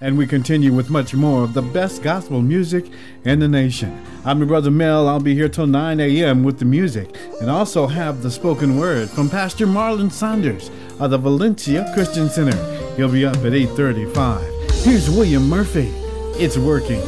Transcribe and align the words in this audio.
And 0.00 0.18
we 0.18 0.26
continue 0.26 0.72
with 0.72 0.90
much 0.90 1.14
more 1.14 1.44
of 1.44 1.54
the 1.54 1.62
best 1.62 2.02
gospel 2.02 2.42
music 2.42 2.86
in 3.24 3.38
the 3.38 3.46
nation. 3.46 4.04
I'm 4.24 4.38
your 4.38 4.48
brother 4.48 4.72
Mel. 4.72 5.08
I'll 5.08 5.20
be 5.20 5.36
here 5.36 5.48
till 5.48 5.68
9 5.68 6.00
a.m. 6.00 6.42
with 6.42 6.58
the 6.58 6.64
music 6.64 7.16
and 7.40 7.48
also 7.48 7.86
have 7.86 8.20
the 8.20 8.30
spoken 8.32 8.76
word 8.76 9.08
from 9.08 9.30
Pastor 9.30 9.68
Marlon 9.68 10.10
Saunders 10.10 10.68
of 10.98 11.12
the 11.12 11.18
Valencia 11.18 11.88
Christian 11.94 12.28
Center. 12.28 12.56
He'll 12.96 13.08
be 13.08 13.24
up 13.24 13.36
at 13.36 13.52
8:35. 13.52 14.82
Here's 14.82 15.08
William 15.08 15.48
Murphy. 15.48 15.92
It's 16.42 16.58
working. 16.58 17.00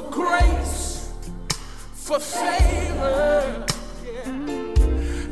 For 0.00 0.10
grace, 0.10 1.12
for 1.92 2.18
favor. 2.18 3.66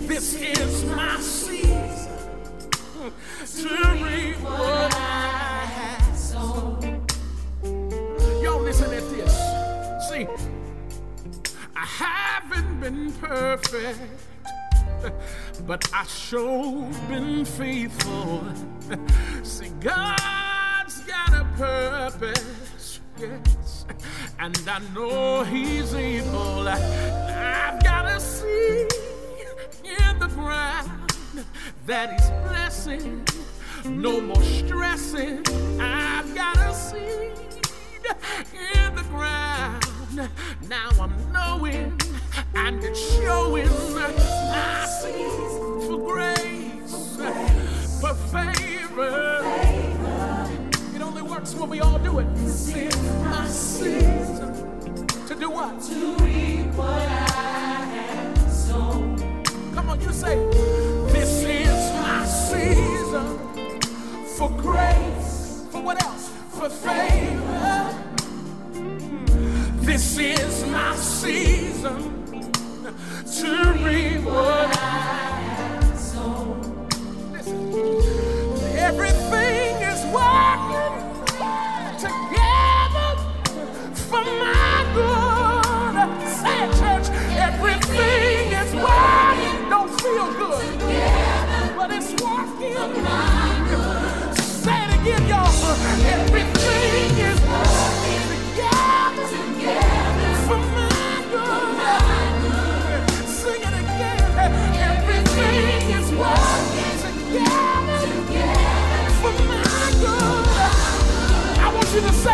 This 0.06 0.34
is 0.34 0.84
my 0.84 1.16
season 1.20 2.18
to 3.56 3.68
reap 4.02 4.41
what 4.41 4.94
I 4.94 5.64
have 5.78 6.16
sown. 6.16 7.06
Y'all 8.42 8.60
listen 8.60 8.92
at 8.92 9.08
this. 9.10 9.34
See, 10.08 10.27
I 11.77 11.86
haven't 11.86 12.80
been 12.80 13.12
perfect, 13.12 14.00
but 15.66 15.88
I 15.92 16.05
sure 16.05 16.91
been 17.08 17.44
faithful. 17.44 18.42
See, 19.42 19.70
God's 19.80 21.00
got 21.00 21.32
a 21.34 21.47
purpose, 21.56 23.00
yes, 23.19 23.67
and 24.39 24.69
I 24.69 24.78
know 24.94 25.44
He's 25.44 25.94
able. 25.94 26.69
I've 26.69 27.83
got 27.83 28.06
a 28.06 28.20
seed 28.20 28.89
in 29.84 30.19
the 30.19 30.28
ground 30.28 31.44
that 31.86 32.12
He's 32.12 32.31
blessing. 32.48 33.27
No 33.84 34.20
more 34.20 34.42
stressing. 34.42 35.44
I've 35.81 36.34
got 36.34 36.56
a 36.56 36.75
seed 36.75 37.33
in 38.75 38.94
the 38.94 39.03
ground. 39.11 39.84
Now 40.69 40.91
I'm 41.00 41.33
knowing 41.33 41.98
and 42.55 42.83
it's 42.83 43.00
showing 43.16 43.69
my 43.94 44.86
seed 44.86 45.86
for 45.86 45.98
grace, 45.98 47.16
for 48.00 48.14
favor. 48.33 49.97
Works 51.39 51.55
when 51.55 51.70
we 51.70 51.78
all 51.78 52.00
do 52.00 52.19
it. 52.19 52.27
This 52.34 52.75
my 53.22 53.47
season 53.47 55.06
to 55.28 55.34
do 55.36 55.48
what? 55.48 55.81
To 55.83 56.17
reap 56.25 56.67
what 56.75 56.89
I 56.89 57.84
have 57.94 58.50
sown. 58.50 59.17
Come 59.72 59.91
on, 59.91 60.00
you 60.00 60.12
say, 60.12 60.34
This 61.12 61.44
is 61.44 61.92
my 62.03 62.25
season 62.25 63.39
for 64.36 64.50
grace. 64.50 65.64
For 65.70 65.81
what 65.81 66.03
else? 66.03 66.33
For 66.50 66.69
favor. 66.69 67.94
This 69.83 70.19
is 70.19 70.66
my 70.66 70.97
season 70.97 72.25
to 72.83 73.72
reap 73.84 74.22
what 74.25 74.78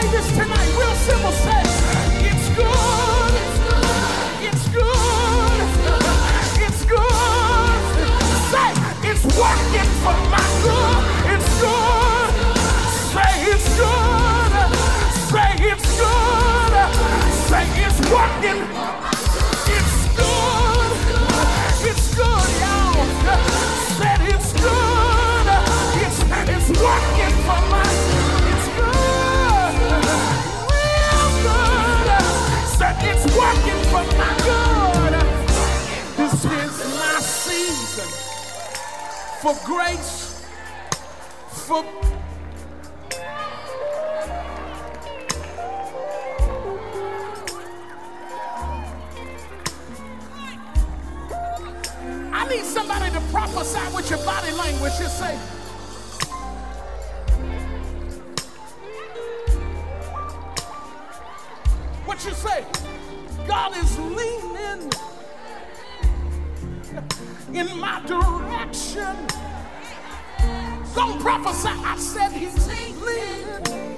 say 0.00 0.08
this 0.08 0.28
tonight, 0.32 0.76
real 0.78 0.94
simple. 0.94 1.32
Say, 1.32 1.63
for 39.44 39.54
grace, 39.66 40.42
for 41.66 41.84
I 52.32 52.48
need 52.48 52.64
somebody 52.64 53.10
to 53.10 53.20
prophesy 53.30 53.94
with 53.94 54.08
your 54.08 54.24
body 54.24 54.50
language. 54.52 54.92
Just 54.98 55.18
say, 55.18 55.36
What 62.06 62.24
you 62.24 62.32
say? 62.32 62.64
God 63.46 63.76
is 63.76 63.98
leaning 63.98 64.43
in 67.54 67.78
my 67.78 68.00
direction. 68.06 69.16
Don't 70.94 71.20
prophesy. 71.20 71.68
I 71.68 71.96
said 71.98 72.32
he's 72.32 72.66
leaning. 72.68 73.96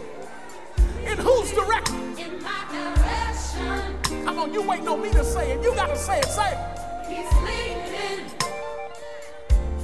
In 1.06 1.18
whose 1.18 1.52
direction? 1.52 2.18
In 2.18 2.42
my 2.42 2.64
direction, 2.70 4.24
Come 4.24 4.38
on, 4.38 4.52
you 4.52 4.62
waiting 4.62 4.88
on 4.88 5.00
me 5.00 5.10
to 5.12 5.24
say 5.24 5.52
it. 5.52 5.62
You 5.62 5.74
gotta 5.74 5.96
say 5.96 6.18
it. 6.18 6.26
Say 6.26 6.52
it. 6.52 6.58
he's 7.08 7.32
leading 7.46 8.26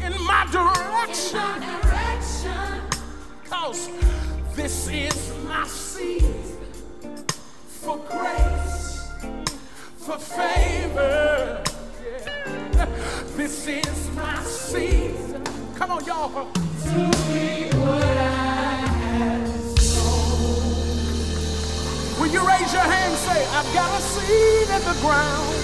In 0.05 0.13
my 0.25 0.47
direction. 0.51 1.39
my 1.39 1.81
direction. 1.83 2.83
Cause 3.49 3.89
this 4.55 4.89
is 4.89 5.33
my 5.47 5.67
season 5.67 6.59
for 7.67 7.99
grace, 7.99 9.09
for 9.99 10.19
favor. 10.19 11.63
This 13.35 13.67
is 13.67 14.11
my 14.15 14.43
season. 14.43 15.43
Come 15.75 15.91
on, 15.93 16.05
y'all. 16.05 16.29
To 16.29 16.39
what 17.79 18.03
I 18.03 18.29
have. 19.09 19.49
Will 22.21 22.27
you 22.27 22.47
raise 22.47 22.73
your 22.75 22.83
hand 22.83 23.13
and 23.13 23.19
say, 23.19 23.47
I've 23.47 23.73
got 23.73 23.91
a 23.99 24.03
seed 24.03 24.69
in 24.69 24.83
the 24.85 24.95
ground? 25.01 25.57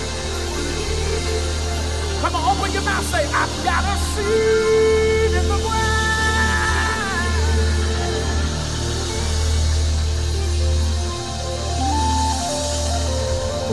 Come 2.23 2.37
on, 2.37 2.57
open 2.57 2.73
your 2.73 2.83
mouth. 2.83 3.05
Say, 3.05 3.27
I've 3.27 3.65
got 3.65 3.85
a 3.85 3.97
seed 4.17 5.35
in 5.35 5.47
the 5.47 5.59
ground. 5.59 5.89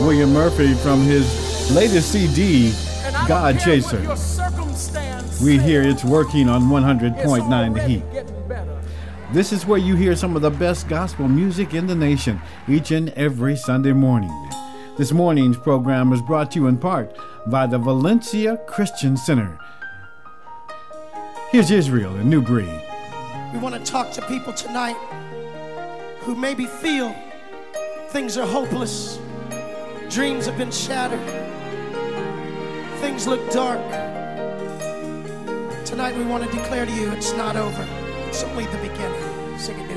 William 0.04 0.32
Murphy 0.34 0.74
from 0.74 1.00
his 1.00 1.26
latest 1.74 2.12
CD, 2.12 2.74
God 3.26 3.58
Chaser. 3.58 3.98
We 5.42 5.58
hear 5.58 5.82
it's 5.82 6.04
working 6.04 6.48
on 6.48 6.62
100.9 6.64 7.74
The 7.74 7.82
Heat. 7.82 8.04
This 9.32 9.52
is 9.52 9.66
where 9.66 9.80
you 9.80 9.96
hear 9.96 10.14
some 10.14 10.36
of 10.36 10.42
the 10.42 10.50
best 10.50 10.88
gospel 10.88 11.26
music 11.26 11.74
in 11.74 11.88
the 11.88 11.94
nation 11.96 12.40
each 12.68 12.92
and 12.92 13.08
every 13.10 13.56
Sunday 13.56 13.92
morning. 13.92 14.30
This 14.96 15.10
morning's 15.10 15.56
program 15.56 16.12
is 16.12 16.22
brought 16.22 16.52
to 16.52 16.60
you 16.60 16.68
in 16.68 16.78
part 16.78 17.16
by 17.48 17.66
the 17.66 17.78
Valencia 17.78 18.58
Christian 18.68 19.16
Center. 19.16 19.58
Here's 21.50 21.72
Israel 21.72 22.14
a 22.14 22.22
New 22.22 22.42
Breed. 22.42 22.80
We 23.52 23.58
want 23.58 23.74
to 23.74 23.82
talk 23.82 24.12
to 24.12 24.22
people 24.28 24.52
tonight 24.52 24.96
who 26.20 26.36
maybe 26.36 26.66
feel 26.66 27.12
things 28.10 28.38
are 28.38 28.46
hopeless, 28.46 29.18
dreams 30.10 30.46
have 30.46 30.56
been 30.56 30.70
shattered 30.70 31.45
things 32.96 33.26
look 33.26 33.50
dark, 33.50 33.80
tonight 35.84 36.16
we 36.16 36.24
want 36.24 36.44
to 36.44 36.50
declare 36.56 36.86
to 36.86 36.92
you 36.92 37.10
it's 37.12 37.32
not 37.32 37.56
over. 37.56 37.86
It's 38.28 38.42
only 38.42 38.66
the 38.66 38.78
beginning. 38.78 39.58
Sing 39.58 39.78
it. 39.78 39.95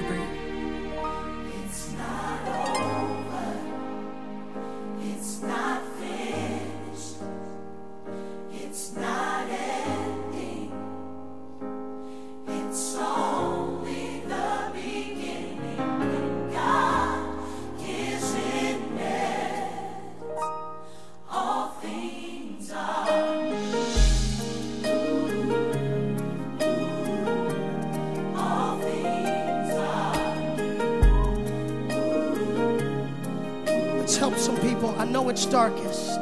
know 35.29 35.33
it's 35.33 35.45
darkest. 35.45 36.19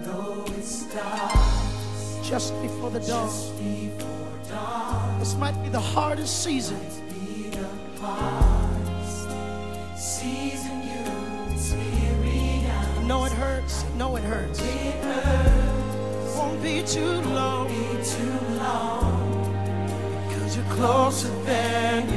though 0.00 0.44
it's 0.56 0.84
dark, 0.94 1.30
just 2.22 2.54
before 2.62 2.88
the 2.90 3.00
dawn. 3.00 3.28
Before 3.58 4.38
dawn. 4.48 5.18
This 5.18 5.36
might 5.36 5.62
be 5.62 5.68
the 5.68 5.80
hardest 5.80 6.42
season. 6.42 6.78
The 7.50 8.00
hardest 8.00 9.28
season 9.96 10.82
I 12.98 13.02
know 13.06 13.24
it 13.26 13.32
hurts. 13.32 13.84
I 13.84 13.96
know 13.98 14.16
it 14.16 14.24
hurts. 14.24 14.58
It 14.60 15.04
hurts. 15.04 16.36
Won't 16.36 16.62
be 16.62 16.82
too 16.82 17.20
long. 17.36 17.68
Won't 17.68 17.98
be 17.98 18.04
too 18.04 18.38
long. 18.56 19.12
Cause 20.32 20.56
you're 20.56 20.72
closer 20.76 21.28
than 21.44 22.08
you 22.10 22.15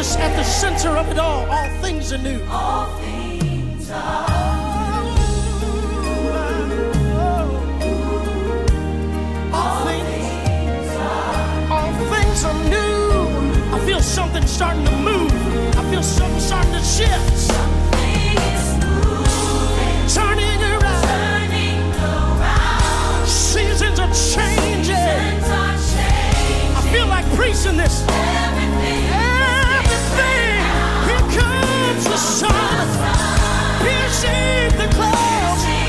Jesus 0.00 0.16
at 0.16 0.34
the 0.34 0.44
center 0.44 0.96
of 0.96 1.10
it 1.10 1.18
all. 1.18 1.44
All 1.50 1.68
things 1.82 2.10
are 2.10 2.18
new. 2.18 2.42
All 2.48 2.86
things 3.00 3.90
are 12.44 12.64
new. 12.70 13.00
I 13.74 13.78
feel 13.84 14.00
something 14.00 14.46
starting 14.46 14.86
to 14.86 14.96
move. 14.96 15.32
I 15.76 15.90
feel 15.90 16.02
something 16.02 16.40
starting 16.40 16.72
to 16.72 16.80
shift. 16.80 17.36
Something 17.36 18.38
is 18.54 18.68
moving. 18.80 20.08
Turning 20.08 20.62
around. 20.72 21.04
Turning 21.12 21.92
around. 22.00 23.26
Seasons 23.26 24.00
are 24.00 24.08
changing. 24.08 24.96
Seasons 24.96 25.50
are 25.50 25.76
changing. 25.92 26.76
I 26.76 26.88
feel 26.90 27.06
like 27.06 27.26
preaching 27.36 27.76
this. 27.76 28.29
sun, 32.20 32.50
piercing 33.80 34.76
the 34.76 34.88
clouds. 34.94 35.79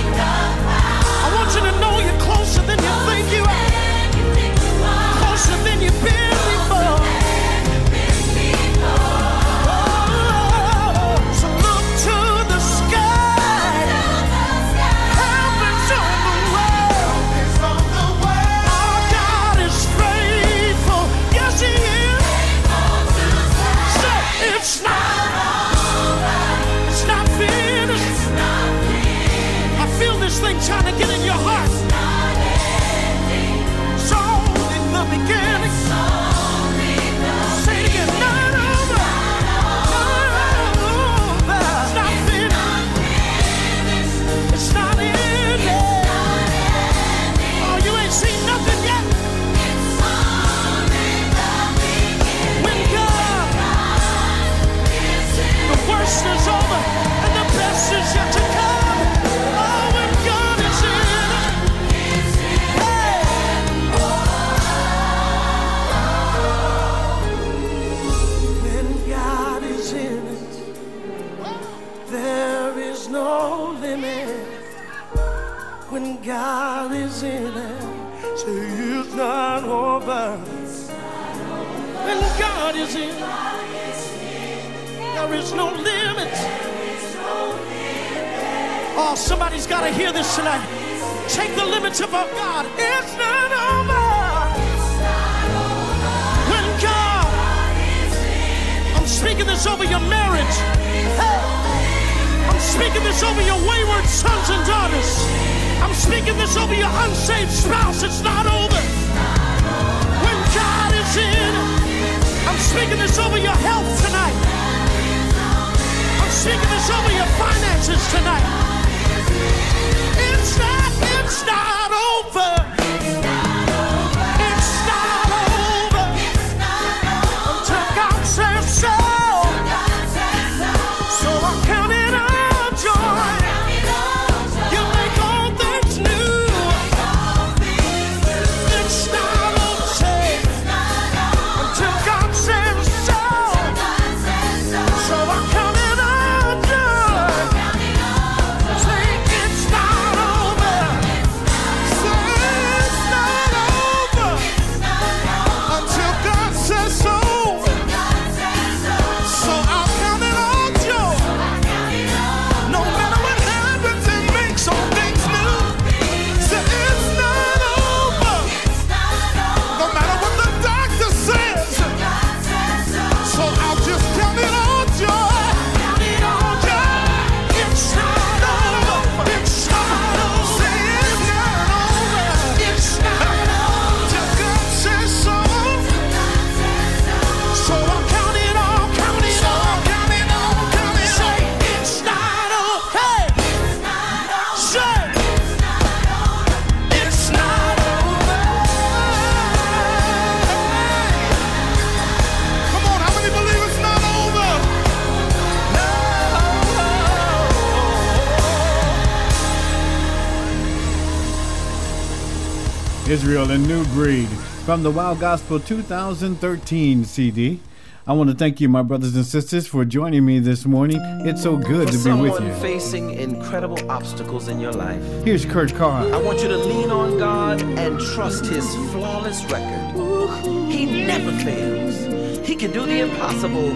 From 213.31 214.83
the 214.83 214.91
WOW 214.91 215.13
Gospel 215.13 215.57
2013 215.61 217.05
CD. 217.05 217.61
I 218.05 218.11
want 218.11 218.29
to 218.29 218.35
thank 218.35 218.59
you, 218.59 218.67
my 218.67 218.81
brothers 218.81 219.15
and 219.15 219.25
sisters, 219.25 219.65
for 219.65 219.85
joining 219.85 220.25
me 220.25 220.39
this 220.39 220.65
morning. 220.65 220.99
It's 221.25 221.41
so 221.41 221.55
good 221.55 221.87
For 221.87 221.97
to 221.97 222.03
be 222.03 222.11
with 222.21 222.33
someone 222.33 222.47
you. 222.47 222.53
facing 222.55 223.11
incredible 223.11 223.89
obstacles 223.89 224.49
in 224.49 224.59
your 224.59 224.73
life, 224.73 225.01
Here's 225.23 225.45
Kurt 225.45 225.73
Carr. 225.75 226.13
I 226.13 226.21
want 226.21 226.41
you 226.41 226.49
to 226.49 226.57
lean 226.57 226.91
on 226.91 227.17
God 227.17 227.61
and 227.61 228.01
trust 228.01 228.47
His 228.47 228.69
flawless 228.91 229.45
record. 229.45 230.69
He 230.69 231.05
never 231.05 231.31
fails. 231.31 232.45
He 232.45 232.57
can 232.57 232.73
do 232.73 232.85
the 232.85 232.99
impossible. 232.99 233.71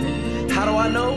How 0.49 0.65
do 0.65 0.75
I 0.75 0.89
know? 0.89 1.13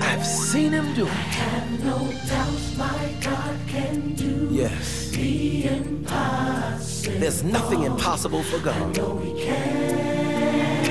I've 0.00 0.24
seen 0.24 0.72
Him 0.72 0.94
do 0.94 1.04
it. 1.04 1.10
I 1.10 1.12
have 1.12 1.84
no 1.84 1.98
doubt 2.28 2.78
my 2.78 3.14
God 3.20 3.41
can 3.72 4.12
do 4.14 4.48
Yes. 4.50 5.08
the 5.12 5.66
impossible. 5.66 7.18
There's 7.20 7.42
nothing 7.42 7.84
impossible 7.84 8.42
for 8.42 8.58
God. 8.58 8.94
He 9.24 9.32
can. 9.44 10.82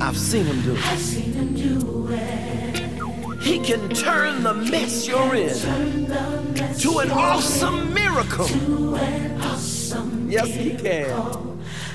I've 0.00 0.16
seen 0.16 0.44
Him 0.44 0.62
do 0.62 0.72
it. 0.76 0.86
I've 0.86 0.98
seen 1.00 1.32
Him 1.32 1.54
do 1.54 2.08
it. 2.12 3.42
He 3.42 3.58
can 3.58 3.88
turn 3.88 4.44
the 4.44 4.54
mess 4.54 5.08
you're 5.08 5.34
in 5.34 5.50
mess 5.50 6.80
to 6.82 6.98
an 7.00 7.10
awesome 7.10 7.92
miracle. 7.92 8.46
an 8.46 9.40
awesome 9.40 10.30
Yes, 10.30 10.46
He 10.54 10.76
can. 10.76 11.10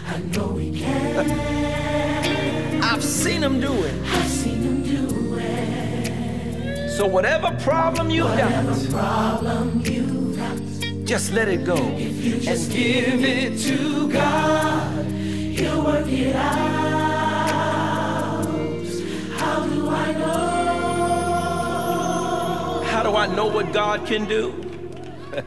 I 0.07 0.17
know 0.33 0.57
He 0.57 0.77
can. 0.81 1.31
I've 2.91 3.03
seen 3.03 3.41
Him 3.41 3.61
do 3.61 3.71
it. 3.71 3.93
I've 4.03 4.27
seen 4.27 4.61
Him 4.63 4.83
do 4.83 5.05
it. 5.15 5.16
So, 6.97 7.05
whatever 7.05 7.51
problem 7.59 8.09
you've 8.09 8.25
Whatever 8.27 8.73
got, 8.73 8.89
problem 8.89 9.81
you 9.85 10.35
got, 10.35 10.57
just 11.05 11.31
let 11.31 11.47
it 11.47 11.63
go 11.63 11.75
you 11.95 12.39
just 12.39 12.71
and 12.71 12.75
give 12.75 13.23
it 13.23 13.59
to 13.59 14.11
God. 14.11 15.05
He'll 15.05 15.85
work 15.85 16.07
it 16.07 16.35
out. 16.35 16.51
How 19.37 19.67
do 19.67 19.89
I 19.89 20.11
know? 20.13 20.41
How 22.85 23.03
do 23.03 23.15
I 23.15 23.27
know 23.27 23.45
what 23.45 23.71
God 23.71 24.07
can 24.07 24.25
do? 24.25 24.55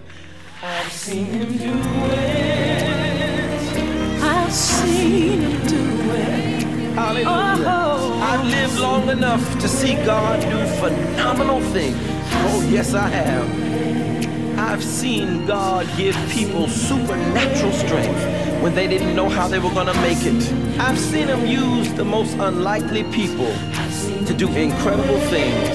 I've 0.63 0.93
seen 0.93 1.27
Him 1.27 1.59
do 1.59 1.73
it. 2.13 2.83
I've 4.23 4.53
seen 4.53 5.41
him 5.41 5.67
do 5.67 6.13
it. 6.13 6.63
Hallelujah. 6.95 7.65
Oh. 7.67 7.90
I've 8.31 8.47
lived 8.47 8.79
long 8.79 9.09
enough 9.09 9.59
to 9.59 9.67
see 9.67 9.95
God 10.05 10.41
do 10.41 10.65
phenomenal 10.79 11.61
things. 11.73 11.99
Oh, 12.47 12.65
yes, 12.71 12.95
I 12.95 13.09
have. 13.09 14.57
I've 14.57 14.85
seen 14.85 15.47
God 15.47 15.85
give 15.97 16.15
people 16.31 16.69
supernatural 16.69 17.73
strength 17.73 18.63
when 18.63 18.73
they 18.77 18.87
didn't 18.87 19.17
know 19.17 19.29
how 19.29 19.49
they 19.49 19.59
were 19.59 19.71
going 19.71 19.89
to 19.89 20.01
make 20.03 20.23
it. 20.23 20.41
I've 20.79 20.97
seen 20.97 21.27
Him 21.27 21.45
use 21.45 21.93
the 21.95 22.05
most 22.05 22.35
unlikely 22.35 23.03
people 23.11 23.53
to 24.27 24.33
do 24.33 24.47
incredible 24.53 25.19
things. 25.23 25.69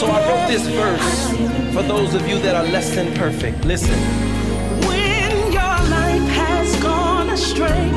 So 0.00 0.06
I 0.06 0.26
wrote 0.26 0.48
this 0.48 0.66
verse 0.68 1.74
for 1.74 1.82
those 1.82 2.14
of 2.14 2.26
you 2.26 2.38
that 2.38 2.56
are 2.56 2.64
less 2.72 2.94
than 2.94 3.14
perfect. 3.16 3.66
Listen. 3.66 3.98
When 4.88 5.52
your 5.52 5.76
life 5.92 6.26
has 6.40 6.74
gone 6.82 7.28
astray, 7.28 7.95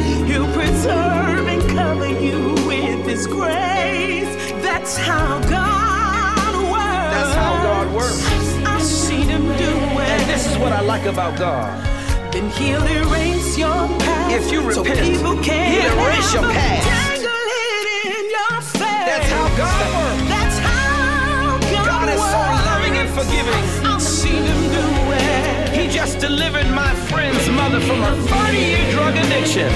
His 3.20 3.28
grace. 3.28 4.34
That's 4.64 4.96
how 4.96 5.42
God 5.42 6.54
works. 6.72 7.12
That's 7.12 7.36
how 7.36 7.54
God 7.68 7.94
works. 7.94 8.24
I've 8.64 8.82
seen 8.82 9.28
Him 9.28 9.44
do 9.58 9.72
And 10.00 10.24
this 10.30 10.50
is 10.50 10.58
what 10.58 10.72
I 10.72 10.80
like 10.80 11.04
about 11.04 11.38
God. 11.38 11.84
Then 12.32 12.50
He'll 12.52 12.88
erase 12.88 13.58
your 13.58 13.84
past. 14.00 14.36
If 14.36 14.54
you 14.54 14.72
so 14.72 14.84
repent, 14.84 15.00
people 15.02 15.36
can't 15.44 15.68
He'll 15.68 16.00
erase 16.00 16.34
your 16.34 16.44
past. 16.44 16.88
Tangle 16.88 17.50
it 17.60 17.88
in 18.08 18.26
your 18.38 18.56
face. 18.80 19.08
That's 19.12 19.30
how 19.36 19.48
God 19.64 19.84
works. 20.00 20.30
That's 20.32 20.58
how 20.64 21.60
God, 21.60 21.86
God 21.92 22.08
is 22.16 22.24
so 22.24 22.42
loving 22.72 22.96
and 23.04 23.10
forgiving. 23.20 23.64
I've 23.84 24.02
seen 24.02 24.44
Him 24.48 24.62
do 24.80 24.86
it. 25.20 25.76
He 25.76 25.90
just 25.90 26.20
delivered 26.20 26.70
my 26.72 26.96
friend's 27.12 27.50
mother 27.50 27.82
from 27.82 28.00
a 28.02 28.16
30 28.16 28.58
year 28.58 28.92
drug 28.92 29.18
addiction. 29.18 29.68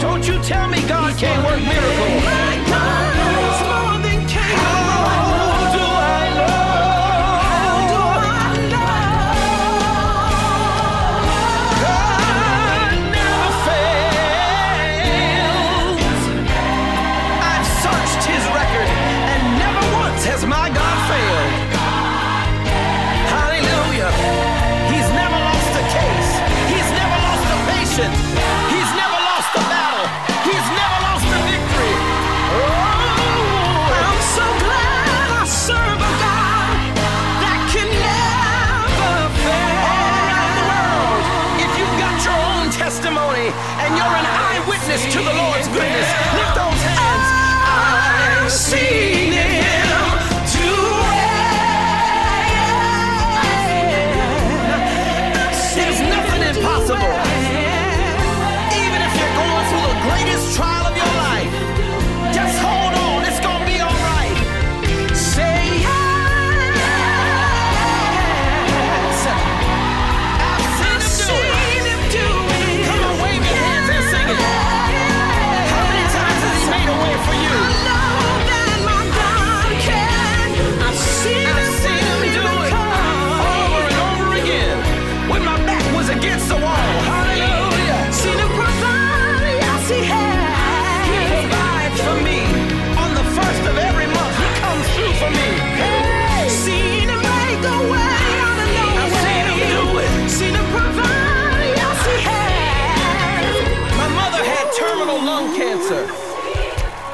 Don't 0.00 0.26
you 0.26 0.42
tell 0.42 0.66
me 0.66 0.80
God 0.88 1.16
can't 1.16 1.46
work 1.46 1.60
miracles. 1.62 2.71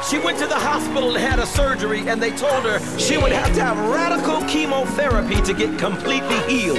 She 0.09 0.19
went 0.19 0.38
to 0.38 0.47
the 0.47 0.55
hospital 0.55 1.15
and 1.15 1.23
had 1.23 1.38
a 1.38 1.45
surgery, 1.45 2.09
and 2.09 2.23
they 2.23 2.31
told 2.31 2.65
her 2.65 2.81
she 2.99 3.19
would 3.19 3.31
have 3.31 3.55
to 3.57 3.61
have 3.61 3.77
radical 3.91 4.41
chemotherapy 4.49 5.38
to 5.43 5.53
get 5.53 5.79
completely 5.79 6.38
healed. 6.49 6.79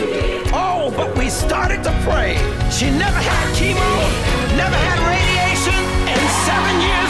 Oh, 0.52 0.92
but 0.98 1.16
we 1.16 1.30
started 1.30 1.84
to 1.84 1.92
pray. 2.02 2.38
She 2.72 2.90
never 2.90 3.22
had 3.22 3.56
chemo, 3.56 3.86
never 4.58 4.76
had 4.76 4.98
radiation, 5.06 5.78
and 6.10 6.22
seven 6.48 6.82
years 6.82 7.09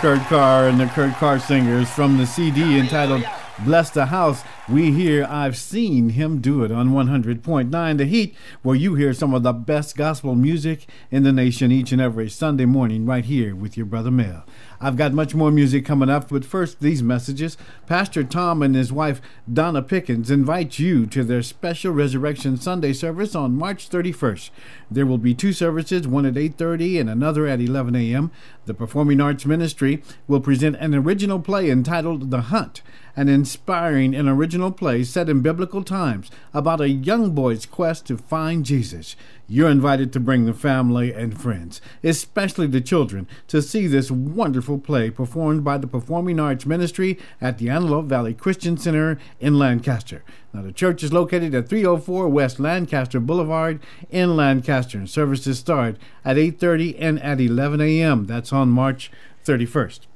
Kurt 0.00 0.20
Carr 0.28 0.68
and 0.68 0.78
the 0.78 0.86
Kurt 0.86 1.12
Carr 1.14 1.40
Singers 1.40 1.90
from 1.90 2.18
the 2.18 2.26
CD 2.26 2.78
entitled 2.78 3.24
Bless 3.64 3.90
the 3.90 4.06
House. 4.06 4.44
We 4.70 4.92
hear 4.92 5.24
I've 5.24 5.56
seen 5.56 6.10
him 6.10 6.42
do 6.42 6.62
it 6.62 6.70
on 6.70 6.90
100.9 6.90 7.96
The 7.96 8.04
Heat, 8.04 8.36
where 8.60 8.76
you 8.76 8.96
hear 8.96 9.14
some 9.14 9.32
of 9.32 9.42
the 9.42 9.54
best 9.54 9.96
gospel 9.96 10.34
music 10.34 10.86
in 11.10 11.22
the 11.22 11.32
nation 11.32 11.72
each 11.72 11.90
and 11.90 12.02
every 12.02 12.28
Sunday 12.28 12.66
morning 12.66 13.06
right 13.06 13.24
here 13.24 13.56
with 13.56 13.78
your 13.78 13.86
brother 13.86 14.10
Mel. 14.10 14.44
I've 14.78 14.98
got 14.98 15.14
much 15.14 15.34
more 15.34 15.50
music 15.50 15.86
coming 15.86 16.10
up, 16.10 16.28
but 16.28 16.44
first, 16.44 16.80
these 16.80 17.02
messages. 17.02 17.56
Pastor 17.86 18.22
Tom 18.22 18.62
and 18.62 18.74
his 18.74 18.92
wife, 18.92 19.22
Donna 19.50 19.80
Pickens, 19.80 20.30
invite 20.30 20.78
you 20.78 21.06
to 21.06 21.24
their 21.24 21.42
special 21.42 21.94
Resurrection 21.94 22.58
Sunday 22.58 22.92
service 22.92 23.34
on 23.34 23.56
March 23.56 23.88
31st. 23.88 24.50
There 24.90 25.06
will 25.06 25.18
be 25.18 25.34
two 25.34 25.54
services, 25.54 26.06
one 26.06 26.26
at 26.26 26.34
8.30 26.34 27.00
and 27.00 27.08
another 27.08 27.46
at 27.46 27.62
11 27.62 27.96
a.m. 27.96 28.30
The 28.66 28.74
Performing 28.74 29.20
Arts 29.20 29.46
Ministry 29.46 30.02
will 30.26 30.40
present 30.40 30.76
an 30.76 30.94
original 30.94 31.40
play 31.40 31.70
entitled 31.70 32.30
The 32.30 32.42
Hunt 32.42 32.82
an 33.18 33.28
inspiring 33.28 34.14
and 34.14 34.28
original 34.28 34.70
play 34.70 35.02
set 35.02 35.28
in 35.28 35.40
biblical 35.40 35.82
times 35.82 36.30
about 36.54 36.80
a 36.80 36.88
young 36.88 37.32
boy's 37.32 37.66
quest 37.66 38.06
to 38.06 38.16
find 38.16 38.64
Jesus. 38.64 39.16
You're 39.48 39.70
invited 39.70 40.12
to 40.12 40.20
bring 40.20 40.44
the 40.44 40.54
family 40.54 41.12
and 41.12 41.38
friends, 41.38 41.80
especially 42.04 42.68
the 42.68 42.80
children, 42.80 43.26
to 43.48 43.60
see 43.60 43.88
this 43.88 44.08
wonderful 44.08 44.78
play 44.78 45.10
performed 45.10 45.64
by 45.64 45.78
the 45.78 45.88
Performing 45.88 46.38
Arts 46.38 46.64
Ministry 46.64 47.18
at 47.40 47.58
the 47.58 47.68
Antelope 47.68 48.06
Valley 48.06 48.34
Christian 48.34 48.76
Center 48.76 49.18
in 49.40 49.58
Lancaster. 49.58 50.22
Now, 50.54 50.62
the 50.62 50.70
church 50.70 51.02
is 51.02 51.12
located 51.12 51.56
at 51.56 51.68
304 51.68 52.28
West 52.28 52.60
Lancaster 52.60 53.18
Boulevard 53.18 53.80
in 54.10 54.36
Lancaster, 54.36 54.96
and 54.96 55.10
services 55.10 55.58
start 55.58 55.96
at 56.24 56.36
8:30 56.36 56.94
and 57.00 57.20
at 57.20 57.40
11 57.40 57.80
a.m. 57.80 58.26
That's 58.26 58.52
on 58.52 58.68
March 58.68 59.10
31st. 59.44 60.07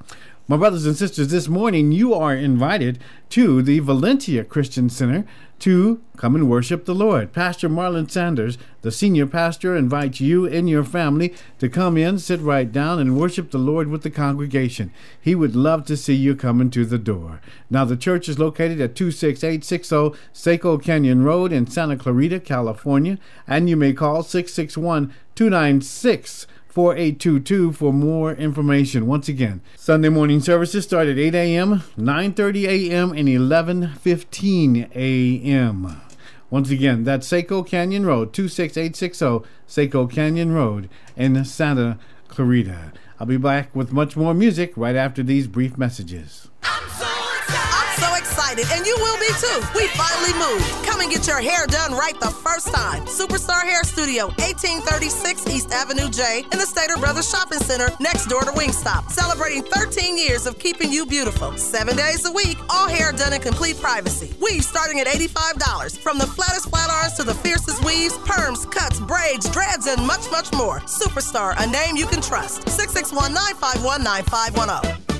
My 0.52 0.58
brothers 0.58 0.84
and 0.84 0.94
sisters, 0.94 1.28
this 1.28 1.48
morning 1.48 1.92
you 1.92 2.12
are 2.12 2.36
invited 2.36 2.98
to 3.30 3.62
the 3.62 3.78
Valencia 3.78 4.44
Christian 4.44 4.90
Center 4.90 5.24
to 5.60 6.02
come 6.18 6.34
and 6.34 6.50
worship 6.50 6.84
the 6.84 6.94
Lord. 6.94 7.32
Pastor 7.32 7.70
Marlon 7.70 8.10
Saunders, 8.10 8.58
the 8.82 8.92
senior 8.92 9.26
pastor, 9.26 9.74
invites 9.74 10.20
you 10.20 10.44
and 10.44 10.68
your 10.68 10.84
family 10.84 11.32
to 11.58 11.70
come 11.70 11.96
in, 11.96 12.18
sit 12.18 12.38
right 12.42 12.70
down, 12.70 12.98
and 12.98 13.16
worship 13.16 13.50
the 13.50 13.56
Lord 13.56 13.88
with 13.88 14.02
the 14.02 14.10
congregation. 14.10 14.92
He 15.18 15.34
would 15.34 15.56
love 15.56 15.86
to 15.86 15.96
see 15.96 16.12
you 16.12 16.36
coming 16.36 16.68
to 16.72 16.84
the 16.84 16.98
door. 16.98 17.40
Now, 17.70 17.86
the 17.86 17.96
church 17.96 18.28
is 18.28 18.38
located 18.38 18.78
at 18.78 18.94
26860 18.94 20.20
Seco 20.34 20.76
Canyon 20.76 21.24
Road 21.24 21.50
in 21.50 21.66
Santa 21.66 21.96
Clarita, 21.96 22.40
California, 22.40 23.16
and 23.46 23.70
you 23.70 23.76
may 23.78 23.94
call 23.94 24.22
661 24.22 25.14
296 25.34 26.46
4822 26.72 27.72
for 27.72 27.92
more 27.92 28.32
information. 28.32 29.06
Once 29.06 29.28
again, 29.28 29.60
Sunday 29.76 30.08
morning 30.08 30.40
services 30.40 30.84
start 30.84 31.06
at 31.06 31.18
8 31.18 31.34
a.m., 31.34 31.82
9:30 31.98 32.64
a.m., 32.66 33.12
and 33.12 33.28
11:15 33.28 34.90
a.m. 34.94 36.00
Once 36.48 36.70
again, 36.70 37.04
that's 37.04 37.26
Seco 37.26 37.62
Canyon 37.62 38.06
Road, 38.06 38.32
26860 38.32 39.46
Seco 39.66 40.06
Canyon 40.06 40.52
Road 40.52 40.88
in 41.14 41.44
Santa 41.44 41.98
Clarita. 42.28 42.92
I'll 43.20 43.26
be 43.26 43.36
back 43.36 43.76
with 43.76 43.92
much 43.92 44.16
more 44.16 44.32
music 44.32 44.72
right 44.74 44.96
after 44.96 45.22
these 45.22 45.46
brief 45.48 45.76
messages. 45.76 46.48
Excited, 48.52 48.76
and 48.76 48.86
you 48.86 48.94
will 48.98 49.18
be 49.18 49.28
too. 49.40 49.60
We 49.74 49.86
finally 49.88 50.32
moved. 50.34 50.84
Come 50.84 51.00
and 51.00 51.10
get 51.10 51.26
your 51.26 51.40
hair 51.40 51.66
done 51.66 51.92
right 51.92 52.18
the 52.20 52.28
first 52.28 52.68
time. 52.68 53.04
Superstar 53.06 53.62
Hair 53.62 53.84
Studio, 53.84 54.26
1836 54.26 55.46
East 55.48 55.72
Avenue 55.72 56.10
J, 56.10 56.44
in 56.52 56.58
the 56.58 56.66
Stater 56.66 56.96
Brothers 56.98 57.30
Shopping 57.30 57.60
Center, 57.60 57.88
next 57.98 58.26
door 58.26 58.42
to 58.42 58.50
Wingstop. 58.50 59.10
Celebrating 59.10 59.62
13 59.62 60.18
years 60.18 60.46
of 60.46 60.58
keeping 60.58 60.92
you 60.92 61.06
beautiful. 61.06 61.56
Seven 61.56 61.96
days 61.96 62.26
a 62.26 62.32
week, 62.32 62.58
all 62.68 62.88
hair 62.88 63.10
done 63.12 63.32
in 63.32 63.40
complete 63.40 63.80
privacy. 63.80 64.34
Weaves 64.40 64.66
starting 64.66 65.00
at 65.00 65.06
$85. 65.06 65.98
From 65.98 66.18
the 66.18 66.26
flattest 66.26 66.68
flat 66.68 66.90
irons 66.90 67.14
to 67.14 67.22
the 67.22 67.34
fiercest 67.34 67.82
weaves, 67.84 68.14
perms, 68.18 68.70
cuts, 68.70 69.00
braids, 69.00 69.48
dreads, 69.50 69.86
and 69.86 70.06
much, 70.06 70.30
much 70.30 70.52
more. 70.52 70.80
Superstar, 70.80 71.54
a 71.56 71.66
name 71.66 71.96
you 71.96 72.06
can 72.06 72.20
trust. 72.20 72.68
661 72.68 73.32
951 73.32 74.02
9510. 74.04 75.11